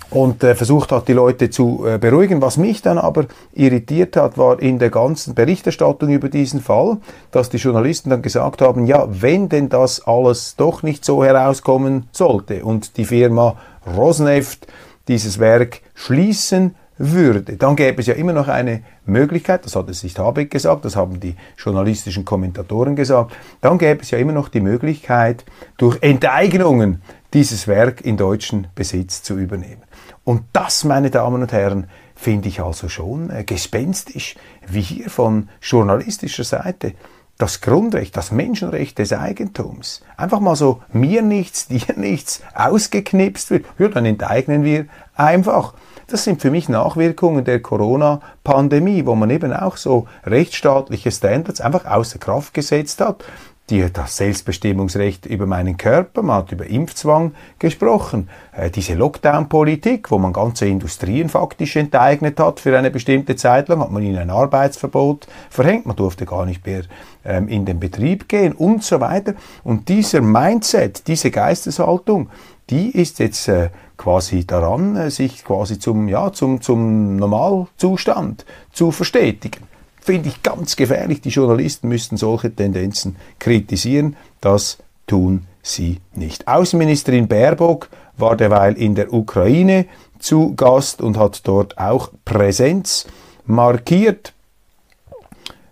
und 0.10 0.43
äh, 0.43 0.53
versucht 0.56 0.91
hat, 0.91 1.08
die 1.08 1.13
Leute 1.13 1.49
zu 1.49 1.86
äh, 1.88 1.97
beruhigen. 1.97 2.41
Was 2.41 2.58
mich 2.58 2.82
dann 2.82 2.97
aber 2.97 3.25
irritiert 3.53 4.15
hat, 4.15 4.38
war 4.38 4.62
in 4.62 4.77
der 4.77 4.89
ganzen 4.89 5.34
Berichterstattung 5.34 6.10
über 6.10 6.29
diesen 6.29 6.62
Fall, 6.62 6.97
dass 7.32 7.49
die 7.49 7.58
Journalisten 7.58 8.10
dann 8.10 8.21
gesagt 8.21 8.62
haben, 8.62 8.86
ja, 8.86 9.08
wenn 9.10 9.49
denn 9.49 9.69
das 9.69 10.06
alles 10.06 10.56
doch 10.56 10.84
nicht 10.84 11.03
so 11.03 11.23
herauskommen 11.23 12.08
sollte 12.12 12.63
und 12.63 12.97
die 12.97 13.06
Firma 13.06 13.56
Rosneft 13.88 14.67
dieses 15.08 15.39
Werk 15.39 15.82
schließen 15.95 16.75
würde, 16.97 17.41
dann 17.41 17.75
gäbe 17.75 18.01
es 18.01 18.08
ja 18.08 18.13
immer 18.13 18.34
noch 18.34 18.47
eine 18.47 18.84
Möglichkeit, 19.06 19.65
das 19.65 19.75
hat 19.75 19.89
es 19.89 20.03
nicht 20.03 20.19
Habeck 20.19 20.51
gesagt, 20.51 20.86
das 20.86 20.95
haben 20.95 21.19
die 21.19 21.36
journalistischen 21.58 22.25
Kommentatoren 22.25 22.95
gesagt, 22.95 23.34
dann 23.62 23.77
gäbe 23.77 24.01
es 24.01 24.12
ja 24.12 24.17
immer 24.17 24.32
noch 24.32 24.49
die 24.49 24.62
Möglichkeit, 24.62 25.43
durch 25.77 25.97
Enteignungen 26.01 27.01
dieses 27.34 27.67
Werk 27.67 28.01
in 28.01 28.17
deutschen 28.17 28.67
Besitz 28.75 29.23
zu 29.23 29.38
übernehmen. 29.38 29.82
Und 30.23 30.43
das, 30.53 30.84
meine 30.84 31.10
Damen 31.10 31.41
und 31.41 31.51
Herren, 31.51 31.88
finde 32.15 32.47
ich 32.47 32.62
also 32.62 32.88
schon 32.88 33.29
äh, 33.29 33.43
gespenstisch, 33.43 34.36
wie 34.67 34.82
hier 34.82 35.10
von 35.10 35.49
journalistischer 35.62 36.43
Seite 36.43 36.93
das 37.38 37.62
Grundrecht, 37.62 38.15
das 38.15 38.32
Menschenrecht 38.32 38.99
des 38.99 39.12
Eigentums 39.12 40.03
einfach 40.17 40.39
mal 40.39 40.56
so 40.56 40.82
mir 40.91 41.21
nichts, 41.21 41.67
dir 41.69 41.82
nichts 41.95 42.41
ausgeknipst 42.53 43.49
wird. 43.51 43.65
Ja, 43.79 43.88
dann 43.89 44.06
enteignen 44.06 44.63
wir 44.63 44.86
einfach. 45.15 45.73
Das 46.13 46.26
sind 46.26 46.43
für 46.43 46.52
mich 46.52 46.69
Nachwirkungen 46.69 47.43
der 47.43 47.60
Corona-Pandemie, 47.60 49.08
wo 49.08 49.15
man 49.15 49.32
eben 49.32 49.52
auch 49.52 49.78
so 49.78 50.06
rechtsstaatliche 50.28 51.10
Standards 51.10 51.60
einfach 51.60 51.86
außer 51.86 52.19
Kraft 52.19 52.54
gesetzt 52.54 53.02
hat. 53.02 53.23
die, 53.69 53.91
das 53.91 54.17
Selbstbestimmungsrecht 54.17 55.26
über 55.26 55.45
meinen 55.45 55.78
Körper, 55.78 56.21
man 56.21 56.38
hat 56.38 56.52
über 56.52 56.67
Impfzwang 56.67 57.34
gesprochen, 57.60 58.30
äh, 58.52 58.69
diese 58.69 58.93
Lockdown-Politik, 58.93 60.12
wo 60.12 60.17
man 60.19 60.34
ganze 60.34 60.65
Industrien 60.65 61.30
faktisch 61.30 61.78
enteignet 61.78 62.39
hat 62.39 62.60
für 62.60 62.78
eine 62.78 62.91
bestimmte 62.91 63.38
Zeit 63.38 63.69
lang, 63.69 63.80
hat 63.80 63.91
man 63.91 64.04
ihnen 64.04 64.17
ein 64.17 64.30
Arbeitsverbot 64.30 65.28
verhängt, 65.49 65.86
man 65.86 65.95
durfte 65.95 66.26
gar 66.26 66.45
nicht 66.45 66.65
mehr 66.65 66.82
ähm, 67.23 67.47
in 67.47 67.65
den 67.65 67.80
Betrieb 67.80 68.28
gehen 68.28 68.52
und 68.52 68.84
so 68.84 68.99
weiter. 68.99 69.34
Und 69.63 69.88
dieser 69.88 70.19
Mindset, 70.19 71.08
diese 71.08 71.32
Geisteshaltung, 71.32 72.30
die 72.69 72.91
ist 72.91 73.19
jetzt 73.19 73.47
äh, 73.47 73.69
quasi 73.97 74.45
daran, 74.45 74.95
äh, 74.95 75.12
sich 75.12 75.43
quasi 75.43 75.80
zum, 75.80 76.08
ja, 76.08 76.32
zum, 76.32 76.62
zum 76.62 77.17
Normalzustand 77.17 78.45
zu 78.71 78.91
verstetigen 78.91 79.67
finde 80.04 80.30
ich 80.30 80.43
ganz 80.43 80.76
gefährlich. 80.76 81.21
Die 81.21 81.30
Journalisten 81.30 81.88
müssten 81.88 82.17
solche 82.17 82.54
Tendenzen 82.54 83.15
kritisieren. 83.39 84.15
Das 84.41 84.78
tun 85.08 85.47
sie 85.62 85.99
nicht. 86.13 86.47
Außenministerin 86.47 87.28
Baerbock 87.28 87.89
war 88.17 88.36
derweil 88.36 88.73
in 88.73 88.95
der 88.95 89.13
Ukraine 89.13 89.86
zu 90.19 90.56
Gast 90.56 91.02
und 91.02 91.17
hat 91.17 91.47
dort 91.47 91.78
auch 91.78 92.12
Präsenz 92.26 93.08
markiert. 93.45 94.34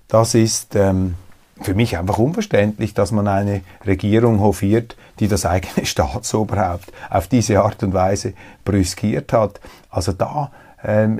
Das 0.08 0.34
ist 0.34 0.75
ähm, 0.75 1.15
für 1.62 1.73
mich 1.73 1.97
einfach 1.97 2.17
unverständlich, 2.17 2.93
dass 2.93 3.12
man 3.12 3.27
eine 3.27 3.62
Regierung 3.86 4.39
hofiert, 4.39 4.95
die 5.19 5.28
das 5.28 5.45
eigene 5.45 5.86
Staatsoberhaupt 5.88 6.91
auf 7.10 7.28
diese 7.28 7.62
Art 7.62 7.84
und 7.84 7.93
Weise 7.93 8.34
brüskiert 8.63 9.34
hat. 9.34 9.60
Also 9.89 10.12
da 10.12 10.52
ähm, 10.84 11.19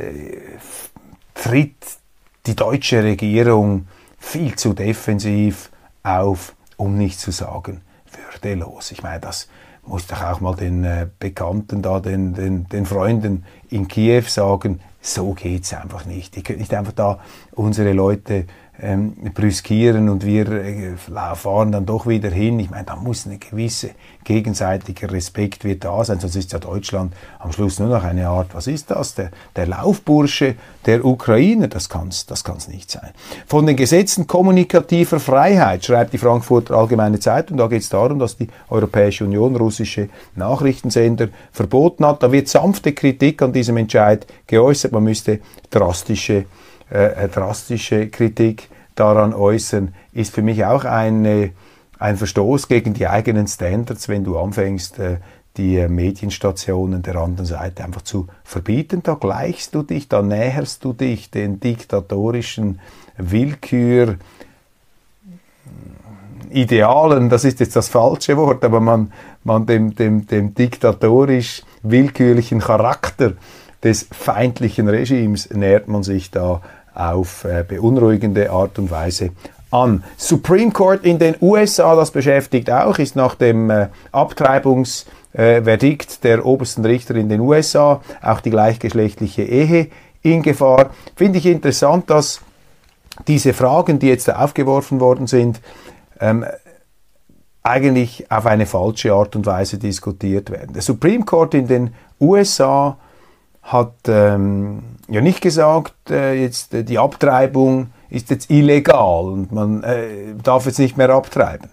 tritt 1.34 1.75
die 2.45 2.56
deutsche 2.56 3.04
Regierung 3.04 3.88
viel 4.17 4.56
zu 4.56 4.73
defensiv 4.73 5.69
auf, 6.04 6.56
um 6.77 6.97
nicht 6.97 7.19
zu 7.19 7.32
sagen 7.32 7.82
würdelos. 8.12 8.91
Ich 8.91 9.04
meine, 9.04 9.19
das 9.19 9.47
muss 9.86 10.08
doch 10.08 10.21
auch 10.23 10.41
mal 10.41 10.56
den 10.56 10.84
äh, 10.84 11.08
Bekannten 11.19 11.82
da, 11.82 11.99
den, 11.99 12.34
den, 12.34 12.67
den 12.67 12.86
Freunden 12.86 13.45
in 13.69 13.88
Kiew 13.88 14.23
sagen, 14.27 14.80
so 15.01 15.34
geht's 15.34 15.73
einfach 15.73 16.06
nicht. 16.06 16.38
Ihr 16.38 16.43
könnt 16.43 16.60
nicht 16.60 16.73
einfach 16.73 16.93
da 16.93 17.19
unsere 17.54 17.91
Leute 17.93 18.45
ähm, 18.79 19.13
brüskieren 19.34 20.10
und 20.10 20.25
wir 20.25 20.49
äh, 20.51 20.95
fahren 21.36 21.71
dann 21.71 21.86
doch 21.86 22.07
wieder 22.07 22.29
hin. 22.29 22.60
Ich 22.60 22.69
meine, 22.69 22.86
da 22.86 22.95
muss 22.95 23.25
eine 23.25 23.38
gewisse 23.38 23.91
gegenseitiger 24.23 25.12
Respekt 25.12 25.63
wird 25.63 25.84
da 25.84 26.03
sein, 26.03 26.19
sonst 26.19 26.36
ist 26.36 26.51
ja 26.51 26.60
Deutschland 26.60 27.13
am 27.39 27.51
Schluss 27.51 27.79
nur 27.79 27.89
noch 27.89 28.03
eine 28.03 28.27
Art, 28.27 28.53
was 28.53 28.67
ist 28.67 28.91
das, 28.91 29.15
der, 29.15 29.31
der 29.55 29.67
Laufbursche 29.67 30.55
der 30.86 31.03
Ukraine, 31.05 31.67
das 31.67 31.89
kann's 31.89 32.25
das 32.25 32.43
kann's 32.43 32.67
nicht 32.67 32.89
sein. 32.91 33.12
Von 33.47 33.65
den 33.65 33.75
Gesetzen 33.75 34.27
kommunikativer 34.27 35.19
Freiheit 35.19 35.86
schreibt 35.86 36.13
die 36.13 36.17
Frankfurter 36.17 36.75
Allgemeine 36.75 37.19
Zeitung, 37.19 37.57
da 37.57 37.67
geht 37.67 37.81
es 37.81 37.89
darum, 37.89 38.19
dass 38.19 38.38
die 38.38 38.47
Europäische 38.69 39.25
Union 39.25 39.55
russische 39.55 40.10
Nachrichtensender 40.36 41.29
verboten 41.51 42.05
hat. 42.05 42.23
Da 42.23 42.31
wird 42.31 42.47
sanfte 42.47 42.93
Kritik 42.93 43.41
an 43.41 43.53
diesem 43.53 43.77
Entscheid 43.77 44.25
geäußert, 44.47 44.91
man 44.91 45.03
müsste 45.03 45.39
drastische 45.69 46.45
äh, 46.91 47.27
drastische 47.30 48.10
Kritik 48.10 48.69
daran 48.95 49.34
äußern, 49.34 49.93
ist 50.12 50.34
für 50.34 50.41
mich 50.41 50.65
auch 50.65 50.84
eine, 50.84 51.51
ein 51.97 52.17
Verstoß 52.17 52.67
gegen 52.67 52.93
die 52.93 53.08
eigenen 53.08 53.47
Standards, 53.47 54.10
wenn 54.10 54.23
du 54.23 54.38
anfängst, 54.38 54.99
äh, 54.99 55.17
die 55.58 55.77
äh, 55.77 55.88
Medienstationen 55.88 57.01
der 57.01 57.15
anderen 57.15 57.45
Seite 57.45 57.84
einfach 57.84 58.01
zu 58.01 58.27
verbieten. 58.43 59.01
Da 59.04 59.15
gleichst 59.15 59.75
du 59.75 59.84
dich, 59.84 60.08
da 60.08 60.21
näherst 60.21 60.84
du 60.84 60.93
dich 60.93 61.32
den 61.32 61.60
diktatorischen 61.60 62.80
Willkür. 63.17 64.15
Idealen, 66.49 67.30
das 67.30 67.45
ist 67.45 67.62
jetzt 67.62 67.77
das 67.77 67.88
falsche 67.88 68.36
Wort, 68.36 68.65
aber 68.65 68.82
man, 68.82 69.13
man 69.43 69.65
dem, 69.65 69.95
dem, 69.95 70.27
dem 70.27 70.54
diktatorisch 70.54 71.63
willkürlichen 71.82 72.60
Charakter 72.60 73.34
des 73.84 74.08
feindlichen 74.12 74.88
Regimes 74.88 75.49
nähert 75.49 75.88
man 75.88 76.04
sich 76.04 76.30
da 76.30 76.62
auf 77.09 77.45
äh, 77.45 77.63
beunruhigende 77.67 78.51
Art 78.51 78.77
und 78.79 78.91
Weise 78.91 79.31
an. 79.71 80.03
Supreme 80.17 80.71
Court 80.71 81.05
in 81.05 81.17
den 81.17 81.35
USA, 81.41 81.95
das 81.95 82.11
beschäftigt 82.11 82.69
auch, 82.69 82.99
ist 82.99 83.15
nach 83.15 83.35
dem 83.35 83.69
äh, 83.69 83.87
Abtreibungsverdikt 84.11 86.11
äh, 86.11 86.21
der 86.23 86.45
obersten 86.45 86.85
Richter 86.85 87.15
in 87.15 87.29
den 87.29 87.39
USA 87.39 88.01
auch 88.21 88.41
die 88.41 88.49
gleichgeschlechtliche 88.49 89.43
Ehe 89.43 89.87
in 90.21 90.43
Gefahr. 90.43 90.91
Finde 91.15 91.39
ich 91.39 91.45
interessant, 91.45 92.09
dass 92.09 92.41
diese 93.27 93.53
Fragen, 93.53 93.99
die 93.99 94.07
jetzt 94.07 94.33
aufgeworfen 94.33 94.99
worden 94.99 95.27
sind, 95.27 95.61
ähm, 96.19 96.45
eigentlich 97.63 98.29
auf 98.31 98.45
eine 98.45 98.65
falsche 98.65 99.13
Art 99.13 99.35
und 99.35 99.45
Weise 99.45 99.77
diskutiert 99.77 100.49
werden. 100.49 100.73
Der 100.73 100.81
Supreme 100.81 101.25
Court 101.25 101.53
in 101.53 101.67
den 101.67 101.93
USA 102.19 102.97
hat 103.61 103.93
ähm, 104.07 104.81
ja 105.09 105.21
nicht 105.21 105.41
gesagt, 105.41 106.09
äh, 106.09 106.33
jetzt 106.33 106.73
äh, 106.73 106.83
die 106.83 106.99
Abtreibung 106.99 107.91
ist 108.09 108.29
jetzt 108.29 108.49
illegal 108.49 109.25
und 109.25 109.51
man 109.51 109.83
äh, 109.83 110.35
darf 110.43 110.65
jetzt 110.65 110.79
nicht 110.79 110.97
mehr 110.97 111.09
abtreiben. 111.09 111.69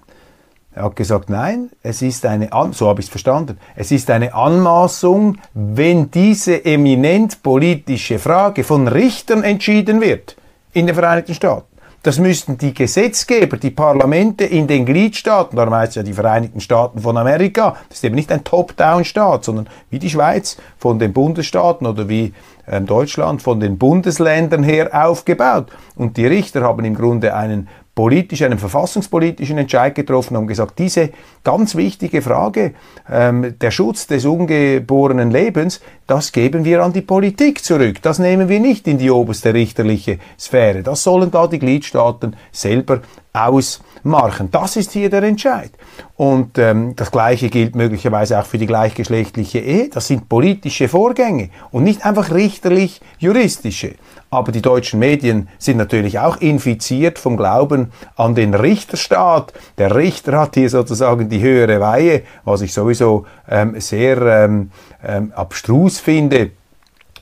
Er 0.74 0.84
hat 0.84 0.96
gesagt, 0.96 1.28
nein, 1.28 1.70
es 1.82 2.02
ist 2.02 2.24
eine, 2.24 2.52
An 2.52 2.72
so 2.72 2.88
habe 2.88 3.00
ich 3.00 3.06
es 3.06 3.10
verstanden, 3.10 3.58
es 3.74 3.90
ist 3.90 4.10
eine 4.10 4.34
Anmaßung, 4.34 5.38
wenn 5.52 6.10
diese 6.10 6.64
eminent 6.64 7.42
politische 7.42 8.18
Frage 8.18 8.62
von 8.62 8.86
Richtern 8.86 9.42
entschieden 9.42 10.00
wird 10.00 10.36
in 10.72 10.86
den 10.86 10.94
Vereinigten 10.94 11.34
Staaten. 11.34 11.67
Das 12.02 12.18
müssten 12.18 12.56
die 12.58 12.74
Gesetzgeber, 12.74 13.56
die 13.56 13.72
Parlamente 13.72 14.44
in 14.44 14.68
den 14.68 14.86
Gliedstaaten, 14.86 15.56
darum 15.56 15.74
heißt 15.74 15.90
es 15.90 15.94
ja 15.96 16.02
die 16.04 16.12
Vereinigten 16.12 16.60
Staaten 16.60 17.00
von 17.00 17.16
Amerika, 17.16 17.76
das 17.88 17.98
ist 17.98 18.04
eben 18.04 18.14
nicht 18.14 18.30
ein 18.30 18.44
Top-Down-Staat, 18.44 19.44
sondern 19.44 19.68
wie 19.90 19.98
die 19.98 20.08
Schweiz 20.08 20.58
von 20.78 21.00
den 21.00 21.12
Bundesstaaten 21.12 21.86
oder 21.88 22.08
wie 22.08 22.34
ähm, 22.68 22.86
Deutschland 22.86 23.42
von 23.42 23.58
den 23.58 23.78
Bundesländern 23.78 24.62
her 24.62 24.90
aufgebaut. 24.92 25.66
Und 25.96 26.16
die 26.16 26.26
Richter 26.26 26.62
haben 26.62 26.84
im 26.84 26.94
Grunde 26.94 27.34
einen 27.34 27.68
politisch, 27.98 28.42
einen 28.42 28.60
verfassungspolitischen 28.60 29.58
Entscheid 29.58 29.92
getroffen 29.92 30.36
und 30.36 30.46
gesagt, 30.46 30.78
diese 30.78 31.10
ganz 31.42 31.74
wichtige 31.74 32.22
Frage, 32.22 32.74
ähm, 33.10 33.58
der 33.58 33.72
Schutz 33.72 34.06
des 34.06 34.24
ungeborenen 34.24 35.32
Lebens, 35.32 35.80
das 36.06 36.30
geben 36.30 36.64
wir 36.64 36.84
an 36.84 36.92
die 36.92 37.00
Politik 37.00 37.64
zurück. 37.64 38.00
Das 38.02 38.20
nehmen 38.20 38.48
wir 38.48 38.60
nicht 38.60 38.86
in 38.86 38.98
die 38.98 39.10
oberste 39.10 39.52
richterliche 39.52 40.20
Sphäre. 40.38 40.84
Das 40.84 41.02
sollen 41.02 41.32
da 41.32 41.48
die 41.48 41.58
Gliedstaaten 41.58 42.36
selber 42.52 43.00
ausmachen. 43.32 44.48
Das 44.52 44.76
ist 44.76 44.92
hier 44.92 45.10
der 45.10 45.24
Entscheid. 45.24 45.72
Und 46.16 46.56
ähm, 46.56 46.94
das 46.94 47.10
Gleiche 47.10 47.48
gilt 47.48 47.74
möglicherweise 47.74 48.38
auch 48.38 48.46
für 48.46 48.58
die 48.58 48.66
gleichgeschlechtliche 48.68 49.58
Ehe. 49.58 49.88
Das 49.88 50.06
sind 50.06 50.28
politische 50.28 50.86
Vorgänge 50.86 51.50
und 51.72 51.82
nicht 51.82 52.06
einfach 52.06 52.30
richterlich 52.30 53.00
juristische. 53.18 53.96
Aber 54.30 54.52
die 54.52 54.60
deutschen 54.60 55.00
Medien 55.00 55.48
sind 55.58 55.78
natürlich 55.78 56.18
auch 56.18 56.36
infiziert 56.36 57.18
vom 57.18 57.36
Glauben 57.36 57.92
an 58.16 58.34
den 58.34 58.54
Richterstaat. 58.54 59.54
Der 59.78 59.94
Richter 59.94 60.38
hat 60.38 60.54
hier 60.54 60.68
sozusagen 60.68 61.28
die 61.28 61.40
höhere 61.40 61.80
Weihe, 61.80 62.22
was 62.44 62.60
ich 62.60 62.74
sowieso 62.74 63.24
ähm, 63.48 63.80
sehr 63.80 64.20
ähm, 64.20 64.70
ähm, 65.02 65.32
abstrus 65.34 65.98
finde 65.98 66.50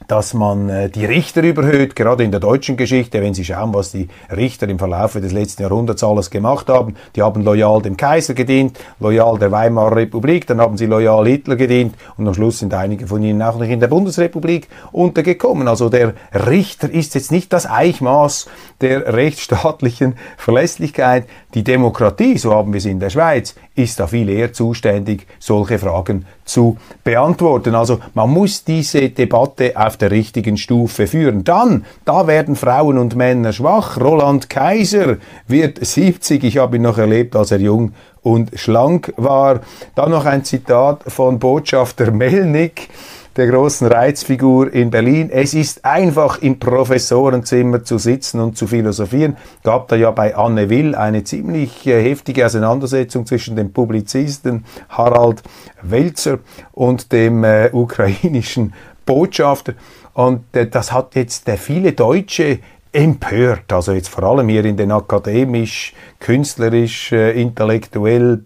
dass 0.09 0.35
man 0.35 0.69
äh, 0.69 0.89
die 0.89 1.05
Richter 1.05 1.43
überhöht, 1.43 1.97
gerade 1.97 2.25
in 2.25 2.31
der 2.31 2.41
deutschen 2.41 2.77
Geschichte, 2.77 3.21
wenn 3.23 3.35
Sie 3.35 3.45
schauen, 3.45 3.75
was 3.75 3.93
die 3.93 4.09
Richter 4.35 4.69
im 4.69 4.79
Verlauf 4.79 5.15
des 5.15 5.33
letzten 5.33 5.63
Jahrhunderts 5.63 6.05
alles 6.05 6.31
gemacht 6.31 6.69
haben. 6.69 6.95
Die 7.15 7.23
haben 7.23 7.43
loyal 7.43 7.83
dem 7.83 7.97
Kaiser 7.97 8.35
gedient, 8.35 8.79
loyal 9.01 9.39
der 9.39 9.51
Weimarer 9.51 9.97
Republik, 9.97 10.47
dann 10.47 10.61
haben 10.61 10.77
sie 10.77 10.87
loyal 10.87 11.27
Hitler 11.27 11.57
gedient 11.57 11.95
und 12.17 12.29
am 12.29 12.35
Schluss 12.35 12.59
sind 12.61 12.75
einige 12.75 13.07
von 13.07 13.23
ihnen 13.23 13.43
auch 13.43 13.59
noch 13.59 13.67
in 13.67 13.81
der 13.81 13.89
Bundesrepublik 13.89 14.69
untergekommen. 14.93 15.69
Also 15.69 15.89
der 15.89 16.15
Richter 16.33 16.91
ist 16.91 17.15
jetzt 17.15 17.33
nicht 17.33 17.53
das 17.53 17.69
Eichmaß 17.69 18.47
der 18.81 19.13
rechtsstaatlichen 19.13 20.17
Verlässlichkeit. 20.37 21.25
Die 21.55 21.65
Demokratie, 21.65 22.39
so 22.39 22.53
haben 22.55 22.73
wir 22.73 22.79
es 22.79 22.85
in 22.85 23.01
der 23.01 23.11
Schweiz, 23.11 23.55
ist 23.75 23.99
da 23.99 24.07
viel 24.07 24.29
eher 24.29 24.53
zuständig, 24.53 25.27
solche 25.39 25.79
Fragen 25.79 26.27
zu 26.45 26.77
beantworten. 27.03 27.75
Also 27.75 27.99
man 28.15 28.31
muss 28.31 28.65
diese 28.65 29.11
Debatte 29.11 29.73
auf 29.75 29.96
der 29.97 30.11
richtigen 30.11 30.57
Stufe 30.57 31.07
führen. 31.07 31.45
Dann, 31.45 31.85
da 32.05 32.27
werden 32.27 32.57
Frauen 32.57 32.99
und 32.99 33.17
Männer 33.17 33.53
schwach. 33.53 34.01
Roland 34.01 34.51
Kaiser 34.51 35.17
wird 35.47 35.85
70. 35.85 36.45
Ich 36.45 36.59
habe 36.59 36.77
ihn 36.77 36.83
noch 36.83 36.99
erlebt, 36.99 37.37
als 37.37 37.51
er 37.51 37.61
jung 37.61 37.93
und 38.23 38.51
schlank 38.59 39.13
war. 39.17 39.61
Dann 39.95 40.11
noch 40.11 40.25
ein 40.25 40.45
Zitat 40.45 41.05
von 41.07 41.39
Botschafter 41.39 42.11
Melnick 42.11 42.89
der 43.37 43.49
großen 43.49 43.87
Reizfigur 43.87 44.73
in 44.73 44.91
Berlin. 44.91 45.31
Es 45.31 45.55
ist 45.55 45.85
einfach 45.85 46.41
im 46.41 46.59
Professorenzimmer 46.59 47.85
zu 47.85 47.99
sitzen 47.99 48.41
und 48.41 48.57
zu 48.57 48.67
philosophieren. 48.67 49.37
Gab 49.63 49.89
da 49.89 49.97
ja 49.97 50.11
bei 50.11 50.35
Anne 50.35 50.71
Will 50.71 50.95
eine 50.95 51.23
ziemlich 51.25 51.87
äh, 51.87 52.03
heftige 52.03 52.47
Auseinandersetzung 52.47 53.27
zwischen 53.27 53.57
dem 53.57 53.73
Publizisten 53.73 54.65
Harald 54.89 55.43
Welzer 55.83 56.39
und 56.73 57.13
dem 57.13 57.45
äh, 57.45 57.71
ukrainischen 57.73 58.73
Botschafter. 59.07 59.75
Und 60.13 60.55
äh, 60.55 60.67
das 60.67 60.93
hat 60.93 61.15
jetzt 61.15 61.49
äh, 61.49 61.57
viele 61.57 61.93
Deutsche 61.93 62.59
empört. 62.93 63.73
Also 63.73 63.93
jetzt 63.93 64.09
vor 64.09 64.25
allem 64.25 64.49
hier 64.49 64.65
in 64.65 64.77
den 64.77 64.93
akademisch, 64.93 65.95
künstlerisch, 66.19 67.13
äh, 67.13 67.41
intellektuell, 67.41 68.45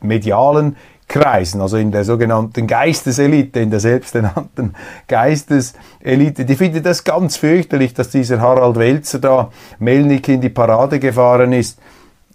medialen 0.00 0.76
Kreisen, 1.08 1.60
also 1.60 1.76
in 1.76 1.92
der 1.92 2.04
sogenannten 2.04 2.66
Geisteselite, 2.66 3.60
in 3.60 3.70
der 3.70 3.80
selbsternannten 3.80 4.74
Geisteselite, 5.08 6.44
die 6.44 6.56
findet 6.56 6.84
das 6.84 7.04
ganz 7.04 7.36
fürchterlich, 7.36 7.94
dass 7.94 8.10
dieser 8.10 8.40
Harald 8.40 8.76
Welzer 8.76 9.20
da 9.20 9.50
Melnik 9.78 10.28
in 10.28 10.40
die 10.40 10.48
Parade 10.48 10.98
gefahren 10.98 11.52
ist. 11.52 11.78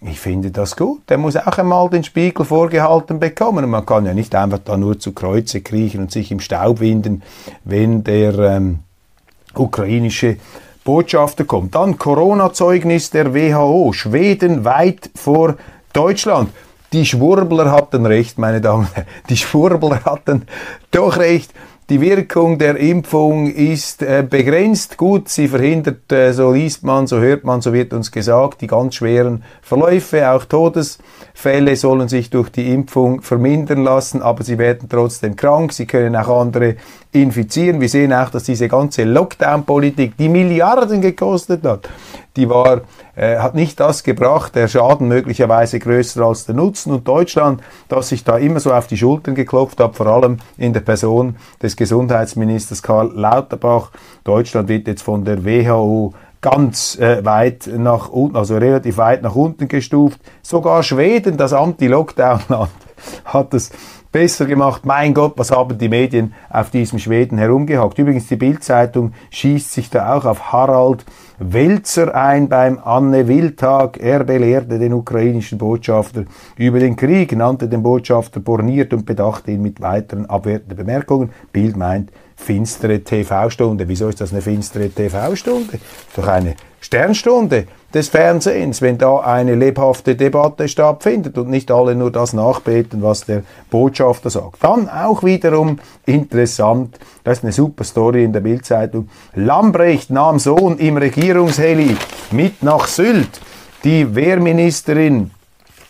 Ich 0.04 0.18
finde 0.18 0.50
das 0.50 0.76
gut. 0.76 1.02
Der 1.08 1.18
muss 1.18 1.36
auch 1.36 1.58
einmal 1.58 1.88
den 1.88 2.02
Spiegel 2.02 2.44
vorgehalten 2.44 3.20
bekommen. 3.20 3.64
Und 3.64 3.70
man 3.70 3.86
kann 3.86 4.04
ja 4.04 4.14
nicht 4.14 4.34
einfach 4.34 4.58
da 4.64 4.76
nur 4.76 4.98
zu 4.98 5.12
Kreuze 5.12 5.60
kriechen 5.60 6.00
und 6.00 6.10
sich 6.10 6.32
im 6.32 6.40
Staub 6.40 6.80
winden, 6.80 7.22
wenn 7.64 8.02
der 8.02 8.36
ähm, 8.38 8.80
ukrainische 9.54 10.38
Botschafter 10.84 11.44
kommt. 11.44 11.76
Dann 11.76 11.98
Corona-Zeugnis 11.98 13.10
der 13.10 13.32
WHO. 13.32 13.92
Schweden 13.92 14.64
weit 14.64 15.10
vor 15.14 15.56
Deutschland. 15.92 16.50
Die 16.92 17.06
Schwurbler 17.06 17.70
hatten 17.70 18.04
recht, 18.04 18.38
meine 18.38 18.60
Damen 18.60 18.86
und 18.86 18.96
Herren. 18.96 19.06
Die 19.28 19.36
Schwurbler 19.36 20.04
hatten 20.04 20.42
doch 20.90 21.16
recht. 21.16 21.52
Die 21.90 22.00
Wirkung 22.00 22.58
der 22.58 22.76
Impfung 22.76 23.48
ist 23.50 24.02
äh, 24.02 24.24
begrenzt. 24.28 24.96
Gut, 24.96 25.28
sie 25.28 25.48
verhindert, 25.48 26.12
äh, 26.12 26.32
so 26.32 26.52
liest 26.52 26.84
man, 26.84 27.08
so 27.08 27.18
hört 27.18 27.42
man, 27.42 27.60
so 27.60 27.72
wird 27.72 27.92
uns 27.92 28.12
gesagt, 28.12 28.60
die 28.60 28.68
ganz 28.68 28.94
schweren 28.94 29.42
Verläufe, 29.62 30.30
auch 30.30 30.44
Todesfälle 30.44 31.74
sollen 31.74 32.08
sich 32.08 32.30
durch 32.30 32.50
die 32.50 32.72
Impfung 32.72 33.20
vermindern 33.20 33.82
lassen, 33.82 34.22
aber 34.22 34.44
sie 34.44 34.58
werden 34.58 34.88
trotzdem 34.88 35.34
krank, 35.34 35.72
sie 35.72 35.86
können 35.86 36.14
auch 36.14 36.40
andere 36.40 36.76
infizieren. 37.12 37.80
Wir 37.80 37.88
sehen 37.88 38.12
auch, 38.12 38.30
dass 38.30 38.44
diese 38.44 38.68
ganze 38.68 39.04
Lockdown-Politik, 39.04 40.16
die 40.16 40.28
Milliarden 40.28 41.00
gekostet 41.02 41.64
hat, 41.64 41.88
die 42.36 42.48
war, 42.48 42.80
äh, 43.14 43.38
hat 43.38 43.54
nicht 43.54 43.78
das 43.78 44.02
gebracht, 44.02 44.54
der 44.54 44.66
Schaden 44.66 45.08
möglicherweise 45.08 45.78
größer 45.78 46.24
als 46.24 46.46
der 46.46 46.54
Nutzen. 46.54 46.92
Und 46.92 47.06
Deutschland, 47.06 47.62
das 47.88 48.08
sich 48.08 48.24
da 48.24 48.38
immer 48.38 48.60
so 48.60 48.72
auf 48.72 48.86
die 48.86 48.96
Schultern 48.96 49.34
geklopft 49.34 49.78
hat, 49.80 49.94
vor 49.94 50.06
allem 50.06 50.38
in 50.56 50.72
der 50.72 50.80
Person 50.80 51.36
des 51.62 51.76
Gesundheitsministers 51.76 52.82
Karl 52.82 53.12
Lauterbach. 53.14 53.90
Deutschland 54.24 54.68
wird 54.68 54.88
jetzt 54.88 55.02
von 55.02 55.24
der 55.24 55.44
WHO 55.44 56.14
ganz 56.40 56.98
äh, 56.98 57.24
weit 57.24 57.68
nach 57.68 58.08
unten, 58.08 58.36
also 58.36 58.56
relativ 58.56 58.96
weit 58.96 59.22
nach 59.22 59.34
unten 59.34 59.68
gestuft. 59.68 60.18
Sogar 60.42 60.82
Schweden, 60.82 61.36
das 61.36 61.52
Anti-Lockdown-Land, 61.52 62.70
hat 63.26 63.54
es 63.54 63.70
besser 64.12 64.44
gemacht. 64.44 64.84
Mein 64.84 65.14
Gott, 65.14 65.32
was 65.36 65.50
haben 65.50 65.78
die 65.78 65.88
Medien 65.88 66.34
auf 66.50 66.70
diesem 66.70 66.98
Schweden 66.98 67.38
herumgehackt. 67.38 67.98
Übrigens, 67.98 68.28
die 68.28 68.36
Bildzeitung 68.36 69.12
schießt 69.30 69.72
sich 69.72 69.90
da 69.90 70.14
auch 70.14 70.26
auf 70.26 70.52
Harald 70.52 71.04
Welzer 71.38 72.14
ein 72.14 72.48
beim 72.48 72.78
Anne 72.78 73.26
Will-Tag. 73.26 73.98
Er 73.98 74.22
belehrte 74.22 74.78
den 74.78 74.92
ukrainischen 74.92 75.58
Botschafter 75.58 76.24
über 76.56 76.78
den 76.78 76.94
Krieg, 76.94 77.34
nannte 77.34 77.68
den 77.68 77.82
Botschafter 77.82 78.38
borniert 78.38 78.92
und 78.92 79.06
bedachte 79.06 79.50
ihn 79.50 79.62
mit 79.62 79.80
weiteren 79.80 80.26
abwertenden 80.26 80.76
Bemerkungen. 80.76 81.30
Bild 81.52 81.76
meint, 81.76 82.12
finstere 82.36 83.00
TV-Stunde. 83.00 83.88
Wieso 83.88 84.08
ist 84.08 84.20
das 84.20 84.32
eine 84.32 84.42
finstere 84.42 84.90
TV-Stunde? 84.90 85.80
Doch 86.14 86.28
eine 86.28 86.54
Sternstunde 86.82 87.68
des 87.94 88.08
Fernsehens, 88.08 88.82
wenn 88.82 88.98
da 88.98 89.20
eine 89.20 89.54
lebhafte 89.54 90.16
Debatte 90.16 90.66
stattfindet 90.66 91.38
und 91.38 91.48
nicht 91.48 91.70
alle 91.70 91.94
nur 91.94 92.10
das 92.10 92.32
nachbeten, 92.32 93.02
was 93.02 93.24
der 93.24 93.44
Botschafter 93.70 94.30
sagt. 94.30 94.64
Dann 94.64 94.88
auch 94.88 95.22
wiederum 95.22 95.78
interessant, 96.06 96.98
das 97.22 97.38
ist 97.38 97.44
eine 97.44 97.52
super 97.52 97.84
Story 97.84 98.24
in 98.24 98.32
der 98.32 98.40
Bildzeitung. 98.40 99.08
Lambrecht 99.34 100.10
nahm 100.10 100.40
Sohn 100.40 100.76
im 100.78 100.96
Regierungsheli 100.96 101.96
mit 102.32 102.64
nach 102.64 102.88
Sylt. 102.88 103.40
Die 103.84 104.14
Wehrministerin 104.14 105.30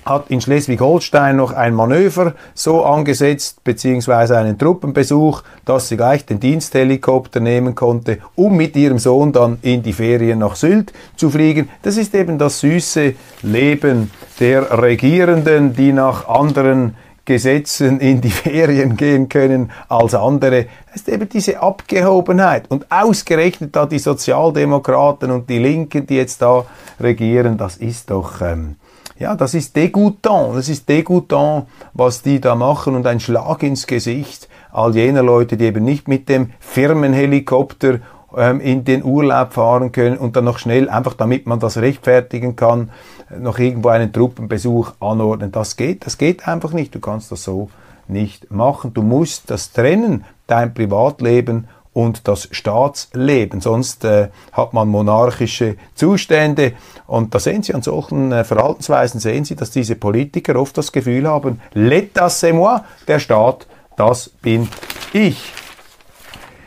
hat 0.05 0.31
in 0.31 0.41
Schleswig-Holstein 0.41 1.37
noch 1.37 1.53
ein 1.53 1.75
Manöver 1.75 2.35
so 2.55 2.85
angesetzt, 2.85 3.63
beziehungsweise 3.65 4.37
einen 4.37 4.59
Truppenbesuch, 4.59 5.43
dass 5.65 5.89
sie 5.89 5.97
gleich 5.97 6.27
den 6.27 6.41
Diensthelikopter 6.41 7.41
nehmen 7.41 7.75
konnte, 7.75 8.19
um 8.35 8.57
mit 8.57 8.77
ihrem 8.77 8.99
Sohn 8.99 9.33
dann 9.33 9.59
in 9.63 9.83
die 9.83 9.93
Ferien 9.93 10.41
nach 10.41 10.57
Sylt 10.57 10.93
zu 11.17 11.31
fliegen. 11.31 11.69
Das 11.83 11.97
ist 11.97 12.15
eben 12.15 12.39
das 12.39 12.61
süße 12.61 13.15
Leben 13.43 14.11
der 14.41 14.83
Regierenden, 14.83 15.75
die 15.75 15.93
nach 15.93 16.29
anderen 16.29 16.97
Gesetzen 17.25 18.01
in 18.01 18.21
die 18.21 18.31
Ferien 18.31 18.97
gehen 18.97 19.29
können 19.29 19.71
als 19.89 20.15
andere. 20.15 20.67
Das 20.87 20.97
ist 20.97 21.09
eben 21.09 21.29
diese 21.29 21.61
Abgehobenheit. 21.61 22.65
Und 22.69 22.91
ausgerechnet 22.91 23.77
da 23.77 23.87
die 23.87 24.01
Sozialdemokraten 24.01 25.31
und 25.31 25.49
die 25.49 25.59
Linken, 25.59 26.07
die 26.07 26.17
jetzt 26.17 26.43
da 26.43 26.65
regieren, 27.01 27.57
das 27.57 27.77
ist 27.77 28.11
doch... 28.11 28.41
Ähm, 28.41 28.77
ja, 29.23 29.37
das 29.37 29.55
ist 29.55 29.77
degoutant, 29.77 30.57
das 30.57 30.69
ist 30.69 30.89
degoutant, 30.89 31.69
was 31.95 32.23
die 32.23 32.41
da 32.41 32.57
machen 32.57 32.97
und 32.97 33.07
ein 33.07 33.21
Schlag 33.21 33.63
ins 33.63 33.87
Gesicht 33.87 34.49
all 34.73 34.97
jener 34.97 35.23
Leute, 35.23 35.57
die 35.57 35.65
eben 35.67 35.85
nicht 35.85 36.09
mit 36.09 36.29
dem 36.29 36.51
Firmenhelikopter 36.59 38.01
ähm, 38.37 38.61
in 38.61 38.85
den 38.85 39.05
Urlaub 39.05 39.53
fahren 39.53 39.93
können 39.93 40.19
und 40.19 40.35
dann 40.35 40.45
noch 40.45 40.59
schnell, 40.59 40.89
einfach 40.89 41.15
damit 41.15 41.47
man 41.47 41.61
das 41.61 41.77
rechtfertigen 41.77 42.57
kann, 42.57 42.91
noch 43.39 43.61
irgendwo 43.61 43.91
einen 43.91 44.13
Truppenbesuch 44.13 44.95
anordnen. 44.99 45.53
Das 45.53 45.77
geht, 45.77 46.05
das 46.05 46.19
geht 46.19 46.49
einfach 46.49 46.73
nicht. 46.73 46.93
Du 46.93 46.99
kannst 46.99 47.31
das 47.31 47.45
so 47.45 47.71
nicht 48.09 48.51
machen. 48.51 48.93
Du 48.93 49.03
musst 49.03 49.53
das 49.53 49.71
trennen, 49.71 50.25
dein 50.49 50.75
Privatleben 50.75 51.69
und 51.93 52.27
das 52.29 52.49
Staatsleben. 52.51 53.61
Sonst 53.61 54.05
äh, 54.05 54.29
hat 54.53 54.73
man 54.73 54.89
monarchische 54.89 55.77
Zustände. 55.95 56.73
Und 57.07 57.35
da 57.35 57.39
sehen 57.39 57.63
Sie 57.63 57.75
an 57.75 57.83
solchen 57.83 58.33
äh, 58.33 58.45
Verhaltensweisen, 58.45 59.21
sehen 59.21 59.45
Sie, 59.45 59.57
dass 59.57 59.71
diese 59.71 59.97
Politiker 59.97 60.57
oft 60.57 60.77
das 60.79 60.93
Gefühl 60.93 61.29
haben, 61.29 61.61
l'état 61.75 62.29
c'est 62.29 62.53
moi, 62.53 62.83
der 63.07 63.19
Staat, 63.19 63.67
das 63.97 64.29
bin 64.29 64.69
ich. 65.13 65.53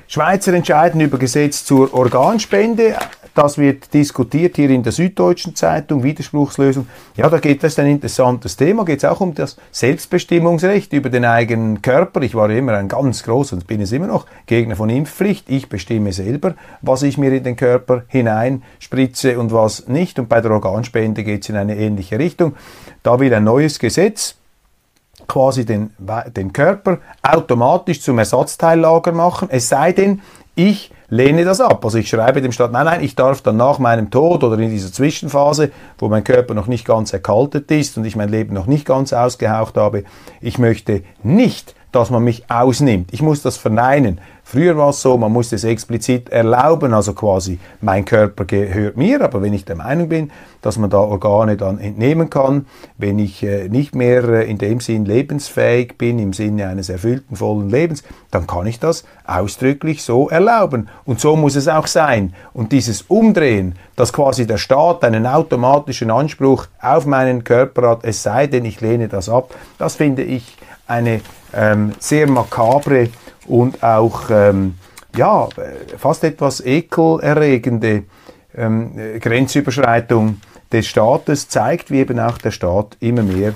Schweizer 0.08 0.54
entscheiden 0.54 1.02
über 1.02 1.18
Gesetz 1.18 1.66
zur 1.66 1.94
Organspende. 1.94 2.96
Das 3.36 3.58
wird 3.58 3.93
diskutiert 3.93 4.56
hier 4.56 4.69
in 4.69 4.82
der 4.82 4.93
Süddeutschen 4.93 5.56
Zeitung, 5.56 6.04
Widerspruchslösung. 6.04 6.88
Ja, 7.17 7.30
da 7.30 7.39
geht 7.39 7.65
es 7.65 7.78
ein 7.78 7.88
interessantes 7.88 8.56
Thema, 8.56 8.86
geht 8.86 9.00
es 9.00 9.06
auch 9.06 9.19
um 9.19 9.36
das 9.36 9.58
Selbstbestimmungsrecht 9.74 10.93
über 10.93 11.10
den 11.10 11.26
eigenen 11.26 11.82
Körper. 11.82 12.21
Ich 12.21 12.34
war 12.34 12.50
immer 12.50 12.76
ein 12.76 12.88
ganz 12.88 13.24
großer 13.24 13.58
und 13.58 13.67
bin 13.67 13.82
es 13.82 13.91
immer 13.91 14.08
noch 14.08 14.26
Gegner 14.45 14.78
von 14.78 14.89
Impfpflicht. 14.89 15.50
Ich 15.50 15.67
bestimme 15.67 16.13
selber, 16.13 16.56
was 16.82 17.04
ich 17.04 17.17
mir 17.17 17.34
in 17.34 17.43
den 17.43 17.58
Körper 17.58 18.04
hineinspritze 18.08 19.38
und 19.38 19.52
was 19.52 19.89
nicht. 19.89 20.17
Und 20.17 20.30
bei 20.30 20.39
der 20.39 20.52
Organspende 20.52 21.26
geht 21.26 21.43
es 21.43 21.50
in 21.50 21.58
eine 21.58 21.76
ähnliche 21.76 22.17
Richtung. 22.17 22.56
Da 23.04 23.19
will 23.19 23.34
ein 23.34 23.43
neues 23.43 23.80
Gesetz 23.80 24.36
quasi 25.28 25.65
den, 25.65 25.89
den 26.36 26.54
Körper 26.54 27.00
automatisch 27.21 28.02
zum 28.02 28.17
Ersatzteillager 28.17 29.12
machen, 29.12 29.50
es 29.52 29.67
sei 29.67 29.91
denn, 29.91 30.21
ich 30.56 30.91
lehne 31.10 31.46
das 31.46 31.62
ab. 31.62 31.84
Also 31.84 31.98
ich 31.98 32.10
schreibe 32.10 32.41
dem 32.41 32.52
Staat, 32.52 32.72
nein, 32.72 32.86
nein, 32.86 33.04
ich 33.04 33.15
darf 33.15 33.41
dann 33.41 33.58
nach 33.58 33.80
meinem 33.80 34.10
Tod 34.10 34.44
oder 34.44 34.58
in 34.60 34.70
dieser 34.70 34.91
Zwischenphase, 34.91 35.72
wo 35.98 36.08
mein 36.08 36.24
Körper 36.24 36.54
noch 36.54 36.68
nicht 36.68 36.86
ganz 36.86 37.13
erkaltet 37.13 37.70
ist 37.72 37.98
und 37.98 38.06
ich 38.06 38.15
mein 38.15 38.30
Leben 38.30 38.54
noch 38.54 38.68
nicht 38.68 38.86
ganz 38.86 39.13
ausgehaucht 39.13 39.78
habe, 39.78 40.04
ich 40.41 40.58
möchte 40.58 41.04
nicht, 41.24 41.75
dass 41.95 42.10
man 42.10 42.23
mich 42.23 42.49
ausnimmt. 42.51 43.13
Ich 43.13 43.21
muss 43.21 43.41
das 43.41 43.55
verneinen. 43.55 44.19
Früher 44.43 44.77
war 44.77 44.89
es 44.89 45.01
so, 45.01 45.17
man 45.17 45.31
musste 45.31 45.55
es 45.55 45.63
explizit 45.63 46.29
erlauben, 46.29 46.93
also 46.93 47.13
quasi 47.13 47.58
mein 47.81 48.05
Körper 48.05 48.45
gehört 48.45 48.95
mir, 48.95 49.21
aber 49.21 49.41
wenn 49.41 49.53
ich 49.53 49.65
der 49.65 49.75
Meinung 49.75 50.10
bin, 50.10 50.31
dass 50.62 50.77
man 50.77 50.91
da 50.91 50.99
Organe 50.99 51.58
dann 51.58 51.79
entnehmen 51.79 52.29
kann, 52.29 52.67
wenn 52.97 53.17
ich 53.17 53.41
äh, 53.41 53.69
nicht 53.69 53.95
mehr 53.95 54.23
äh, 54.23 54.49
in 54.49 54.60
dem 54.60 54.81
Sinn 54.81 55.05
lebensfähig 55.05 55.97
bin, 55.97 56.19
im 56.19 56.34
Sinne 56.34 56.67
eines 56.67 56.89
erfüllten, 56.89 57.36
vollen 57.36 57.69
Lebens, 57.69 58.03
dann 58.29 58.45
kann 58.45 58.67
ich 58.67 58.79
das 58.79 59.03
ausdrücklich 59.25 60.03
so 60.03 60.29
erlauben. 60.29 60.89
Und 61.05 61.19
so 61.19 61.36
muss 61.36 61.55
es 61.55 61.67
auch 61.67 61.88
sein. 61.88 62.34
Und 62.53 62.71
dieses 62.71 63.03
Umdrehen, 63.03 63.75
dass 63.95 64.13
quasi 64.13 64.45
der 64.45 64.58
Staat 64.58 65.03
einen 65.03 65.25
automatischen 65.25 66.12
Anspruch 66.12 66.67
auf 66.79 67.05
meinen 67.08 67.43
Körper 67.43 67.89
hat, 67.89 67.99
es 68.03 68.21
sei 68.21 68.45
denn, 68.45 68.65
ich 68.65 68.79
lehne 68.81 69.08
das 69.08 69.27
ab, 69.27 69.55
das 69.79 69.95
finde 69.95 70.21
ich 70.21 70.58
eine 70.88 71.21
ähm, 71.54 71.93
sehr 72.00 72.28
makabre 72.28 73.10
und 73.48 73.84
auch 73.84 74.30
ähm, 74.30 74.76
ja, 75.15 75.48
fast 75.98 76.24
etwas 76.24 76.60
ekelerregende 76.62 78.04
ähm, 78.56 79.19
Grenzüberschreitung 79.19 80.41
des 80.71 80.88
Staates 80.88 81.48
zeigt, 81.48 81.91
wie 81.91 82.00
eben 82.00 82.19
auch 82.19 82.38
der 82.38 82.52
Staat 82.52 82.98
immer 83.00 83.24
mehr 83.24 83.54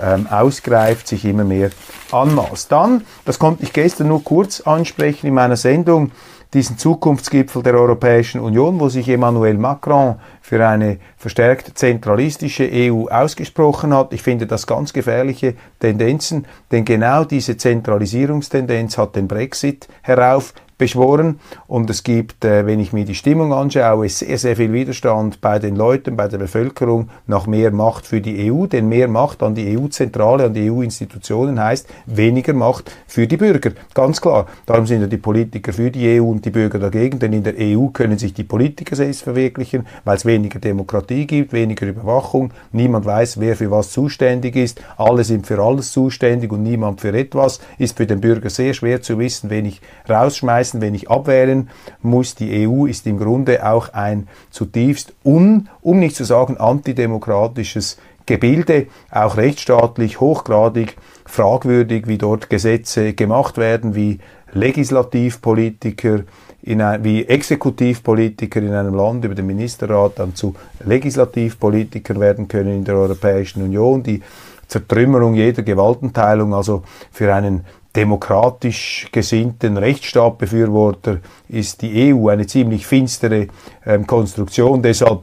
ähm, 0.00 0.26
ausgreift, 0.28 1.08
sich 1.08 1.24
immer 1.24 1.44
mehr 1.44 1.70
anmaßt. 2.12 2.70
Dann, 2.70 3.04
das 3.24 3.38
konnte 3.38 3.64
ich 3.64 3.72
gestern 3.72 4.08
nur 4.08 4.22
kurz 4.22 4.60
ansprechen 4.60 5.26
in 5.26 5.34
meiner 5.34 5.56
Sendung, 5.56 6.12
diesen 6.54 6.78
Zukunftsgipfel 6.78 7.62
der 7.62 7.74
Europäischen 7.74 8.40
Union, 8.40 8.80
wo 8.80 8.88
sich 8.88 9.08
Emmanuel 9.08 9.58
Macron 9.58 10.16
für 10.40 10.66
eine 10.66 10.98
verstärkt 11.16 11.78
zentralistische 11.78 12.68
EU 12.72 13.06
ausgesprochen 13.08 13.94
hat. 13.94 14.12
Ich 14.12 14.22
finde 14.22 14.46
das 14.46 14.66
ganz 14.66 14.92
gefährliche 14.92 15.54
Tendenzen, 15.78 16.46
denn 16.72 16.84
genau 16.84 17.24
diese 17.24 17.56
Zentralisierungstendenz 17.56 18.96
hat 18.96 19.16
den 19.16 19.28
Brexit 19.28 19.88
herauf 20.02 20.54
beschworen. 20.78 21.40
Und 21.66 21.90
es 21.90 22.02
gibt, 22.04 22.44
äh, 22.44 22.64
wenn 22.64 22.80
ich 22.80 22.92
mir 22.92 23.04
die 23.04 23.14
Stimmung 23.14 23.52
anschaue, 23.52 24.08
sehr, 24.08 24.38
sehr 24.38 24.56
viel 24.56 24.72
Widerstand 24.72 25.40
bei 25.40 25.58
den 25.58 25.76
Leuten, 25.76 26.16
bei 26.16 26.28
der 26.28 26.38
Bevölkerung 26.38 27.10
nach 27.26 27.46
mehr 27.46 27.70
Macht 27.72 28.06
für 28.06 28.20
die 28.20 28.50
EU. 28.50 28.66
Denn 28.66 28.88
mehr 28.88 29.08
Macht 29.08 29.42
an 29.42 29.54
die 29.54 29.76
EU-Zentrale, 29.76 30.44
an 30.44 30.54
die 30.54 30.70
EU-Institutionen 30.70 31.60
heißt 31.62 31.88
weniger 32.06 32.54
Macht 32.54 32.90
für 33.06 33.26
die 33.26 33.36
Bürger. 33.36 33.72
Ganz 33.92 34.20
klar. 34.20 34.46
Darum 34.66 34.86
sind 34.86 35.00
ja 35.00 35.06
die 35.06 35.18
Politiker 35.18 35.72
für 35.72 35.90
die 35.90 36.20
EU 36.20 36.24
und 36.24 36.44
die 36.44 36.50
Bürger 36.50 36.78
dagegen. 36.78 37.18
Denn 37.18 37.32
in 37.32 37.42
der 37.42 37.54
EU 37.58 37.88
können 37.88 38.18
sich 38.18 38.32
die 38.32 38.44
Politiker 38.44 38.96
selbst 38.96 39.22
verwirklichen, 39.22 39.86
weil 40.04 40.16
es 40.16 40.24
weniger 40.24 40.60
Demokratie 40.60 41.26
gibt, 41.26 41.52
weniger 41.52 41.86
Überwachung. 41.86 42.52
Niemand 42.72 43.04
weiß, 43.04 43.40
wer 43.40 43.56
für 43.56 43.70
was 43.70 43.90
zuständig 43.90 44.56
ist. 44.56 44.80
Alle 44.96 45.24
sind 45.24 45.46
für 45.46 45.60
alles 45.60 45.92
zuständig 45.92 46.52
und 46.52 46.62
niemand 46.62 47.00
für 47.00 47.12
etwas. 47.16 47.60
Ist 47.78 47.96
für 47.96 48.06
den 48.06 48.20
Bürger 48.20 48.50
sehr 48.50 48.74
schwer 48.74 49.02
zu 49.02 49.18
wissen, 49.18 49.50
wen 49.50 49.66
ich 49.66 49.80
rausschmeißen, 50.08 50.67
wen 50.74 50.94
ich 50.94 51.10
abwählen 51.10 51.70
muss. 52.02 52.34
Die 52.34 52.66
EU 52.66 52.86
ist 52.86 53.06
im 53.06 53.18
Grunde 53.18 53.66
auch 53.66 53.92
ein 53.92 54.28
zutiefst 54.50 55.12
un, 55.24 55.68
um 55.80 55.98
nicht 55.98 56.16
zu 56.16 56.24
sagen 56.24 56.56
antidemokratisches 56.56 57.98
Gebilde, 58.26 58.88
auch 59.10 59.36
rechtsstaatlich 59.38 60.20
hochgradig 60.20 60.96
fragwürdig, 61.24 62.06
wie 62.06 62.18
dort 62.18 62.50
Gesetze 62.50 63.14
gemacht 63.14 63.56
werden, 63.56 63.94
wie 63.94 64.18
Legislativpolitiker 64.52 66.20
in 66.62 66.82
ein, 66.82 67.04
wie 67.04 67.24
Exekutivpolitiker 67.24 68.60
in 68.60 68.74
einem 68.74 68.94
Land 68.94 69.24
über 69.24 69.34
den 69.34 69.46
Ministerrat 69.46 70.18
dann 70.18 70.34
zu 70.34 70.54
Legislativpolitikern 70.84 72.20
werden 72.20 72.48
können 72.48 72.76
in 72.76 72.84
der 72.84 72.96
Europäischen 72.96 73.62
Union, 73.62 74.02
die 74.02 74.22
Zertrümmerung 74.66 75.34
jeder 75.34 75.62
Gewaltenteilung, 75.62 76.52
also 76.52 76.82
für 77.10 77.34
einen 77.34 77.64
demokratisch 77.96 79.08
gesinnten 79.12 79.76
Rechtsstaatbefürworter 79.76 81.18
ist 81.48 81.82
die 81.82 82.12
EU 82.14 82.28
eine 82.28 82.46
ziemlich 82.46 82.86
finstere 82.86 83.48
ähm, 83.86 84.06
Konstruktion. 84.06 84.82
Deshalb 84.82 85.22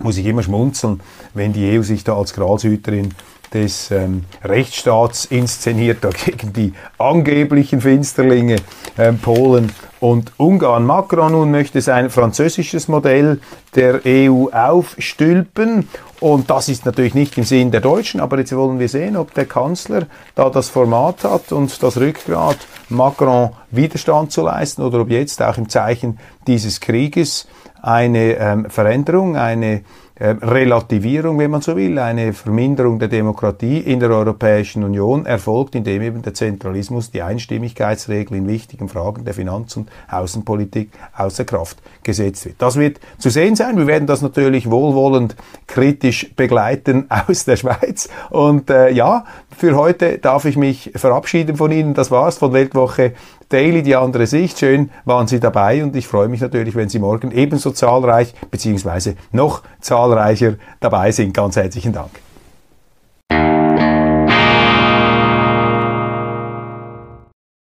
muss 0.00 0.16
ich 0.16 0.26
immer 0.26 0.42
schmunzeln, 0.42 1.00
wenn 1.34 1.52
die 1.52 1.78
EU 1.78 1.82
sich 1.82 2.04
da 2.04 2.16
als 2.16 2.34
Gralshüterin 2.34 3.14
des 3.52 3.90
ähm, 3.92 4.24
Rechtsstaats 4.42 5.26
inszeniert, 5.26 6.02
dagegen 6.02 6.52
die 6.56 6.72
angeblichen 6.98 7.80
Finsterlinge 7.80 8.56
ähm, 8.98 9.18
Polen 9.18 9.70
und 10.04 10.32
Ungarn. 10.36 10.84
Macron 10.84 11.32
nun 11.32 11.50
möchte 11.50 11.80
sein 11.80 12.10
französisches 12.10 12.88
Modell 12.88 13.40
der 13.74 14.02
EU 14.04 14.50
aufstülpen 14.50 15.88
und 16.20 16.50
das 16.50 16.68
ist 16.68 16.84
natürlich 16.84 17.14
nicht 17.14 17.38
im 17.38 17.44
Sinn 17.44 17.70
der 17.70 17.80
Deutschen, 17.80 18.20
aber 18.20 18.38
jetzt 18.38 18.54
wollen 18.54 18.78
wir 18.78 18.90
sehen, 18.90 19.16
ob 19.16 19.32
der 19.32 19.46
Kanzler 19.46 20.02
da 20.34 20.50
das 20.50 20.68
Format 20.68 21.24
hat 21.24 21.52
und 21.52 21.82
das 21.82 21.96
Rückgrat, 21.96 22.58
Macron 22.90 23.52
Widerstand 23.70 24.30
zu 24.30 24.42
leisten 24.42 24.82
oder 24.82 25.00
ob 25.00 25.08
jetzt 25.08 25.40
auch 25.40 25.56
im 25.56 25.70
Zeichen 25.70 26.18
dieses 26.46 26.82
Krieges 26.82 27.48
eine 27.80 28.34
ähm, 28.34 28.68
Veränderung, 28.68 29.38
eine 29.38 29.84
Relativierung, 30.20 31.40
wenn 31.40 31.50
man 31.50 31.60
so 31.60 31.74
will, 31.76 31.98
eine 31.98 32.32
Verminderung 32.32 33.00
der 33.00 33.08
Demokratie 33.08 33.78
in 33.78 33.98
der 33.98 34.10
Europäischen 34.10 34.84
Union 34.84 35.26
erfolgt, 35.26 35.74
indem 35.74 36.02
eben 36.02 36.22
der 36.22 36.34
Zentralismus, 36.34 37.10
die 37.10 37.20
Einstimmigkeitsregel 37.20 38.36
in 38.36 38.46
wichtigen 38.46 38.88
Fragen 38.88 39.24
der 39.24 39.34
Finanz- 39.34 39.76
und 39.76 39.88
Außenpolitik 40.08 40.90
außer 41.16 41.44
Kraft 41.44 41.78
gesetzt 42.04 42.44
wird. 42.44 42.62
Das 42.62 42.76
wird 42.76 43.00
zu 43.18 43.28
sehen 43.28 43.56
sein. 43.56 43.76
Wir 43.76 43.88
werden 43.88 44.06
das 44.06 44.22
natürlich 44.22 44.70
wohlwollend 44.70 45.34
kritisch 45.66 46.32
begleiten 46.36 47.06
aus 47.26 47.44
der 47.44 47.56
Schweiz. 47.56 48.08
Und 48.30 48.70
äh, 48.70 48.90
ja, 48.90 49.24
für 49.56 49.74
heute 49.74 50.18
darf 50.18 50.44
ich 50.44 50.56
mich 50.56 50.92
verabschieden 50.94 51.56
von 51.56 51.72
Ihnen. 51.72 51.92
Das 51.92 52.12
war's 52.12 52.38
von 52.38 52.52
Weltwoche 52.52 53.14
Daily, 53.48 53.82
die 53.82 53.96
andere 53.96 54.26
Sicht. 54.26 54.58
Schön 54.58 54.90
waren 55.04 55.26
Sie 55.26 55.40
dabei 55.40 55.82
und 55.82 55.94
ich 55.96 56.06
freue 56.06 56.28
mich 56.28 56.40
natürlich, 56.40 56.74
wenn 56.74 56.88
Sie 56.88 56.98
morgen 56.98 57.30
ebenso 57.30 57.70
zahlreich 57.70 58.34
bzw. 58.50 59.14
noch 59.32 59.62
zahlreicher 59.80 60.54
dabei 60.80 61.12
sind. 61.12 61.34
Ganz 61.34 61.56
herzlichen 61.56 61.92
Dank. 61.92 62.10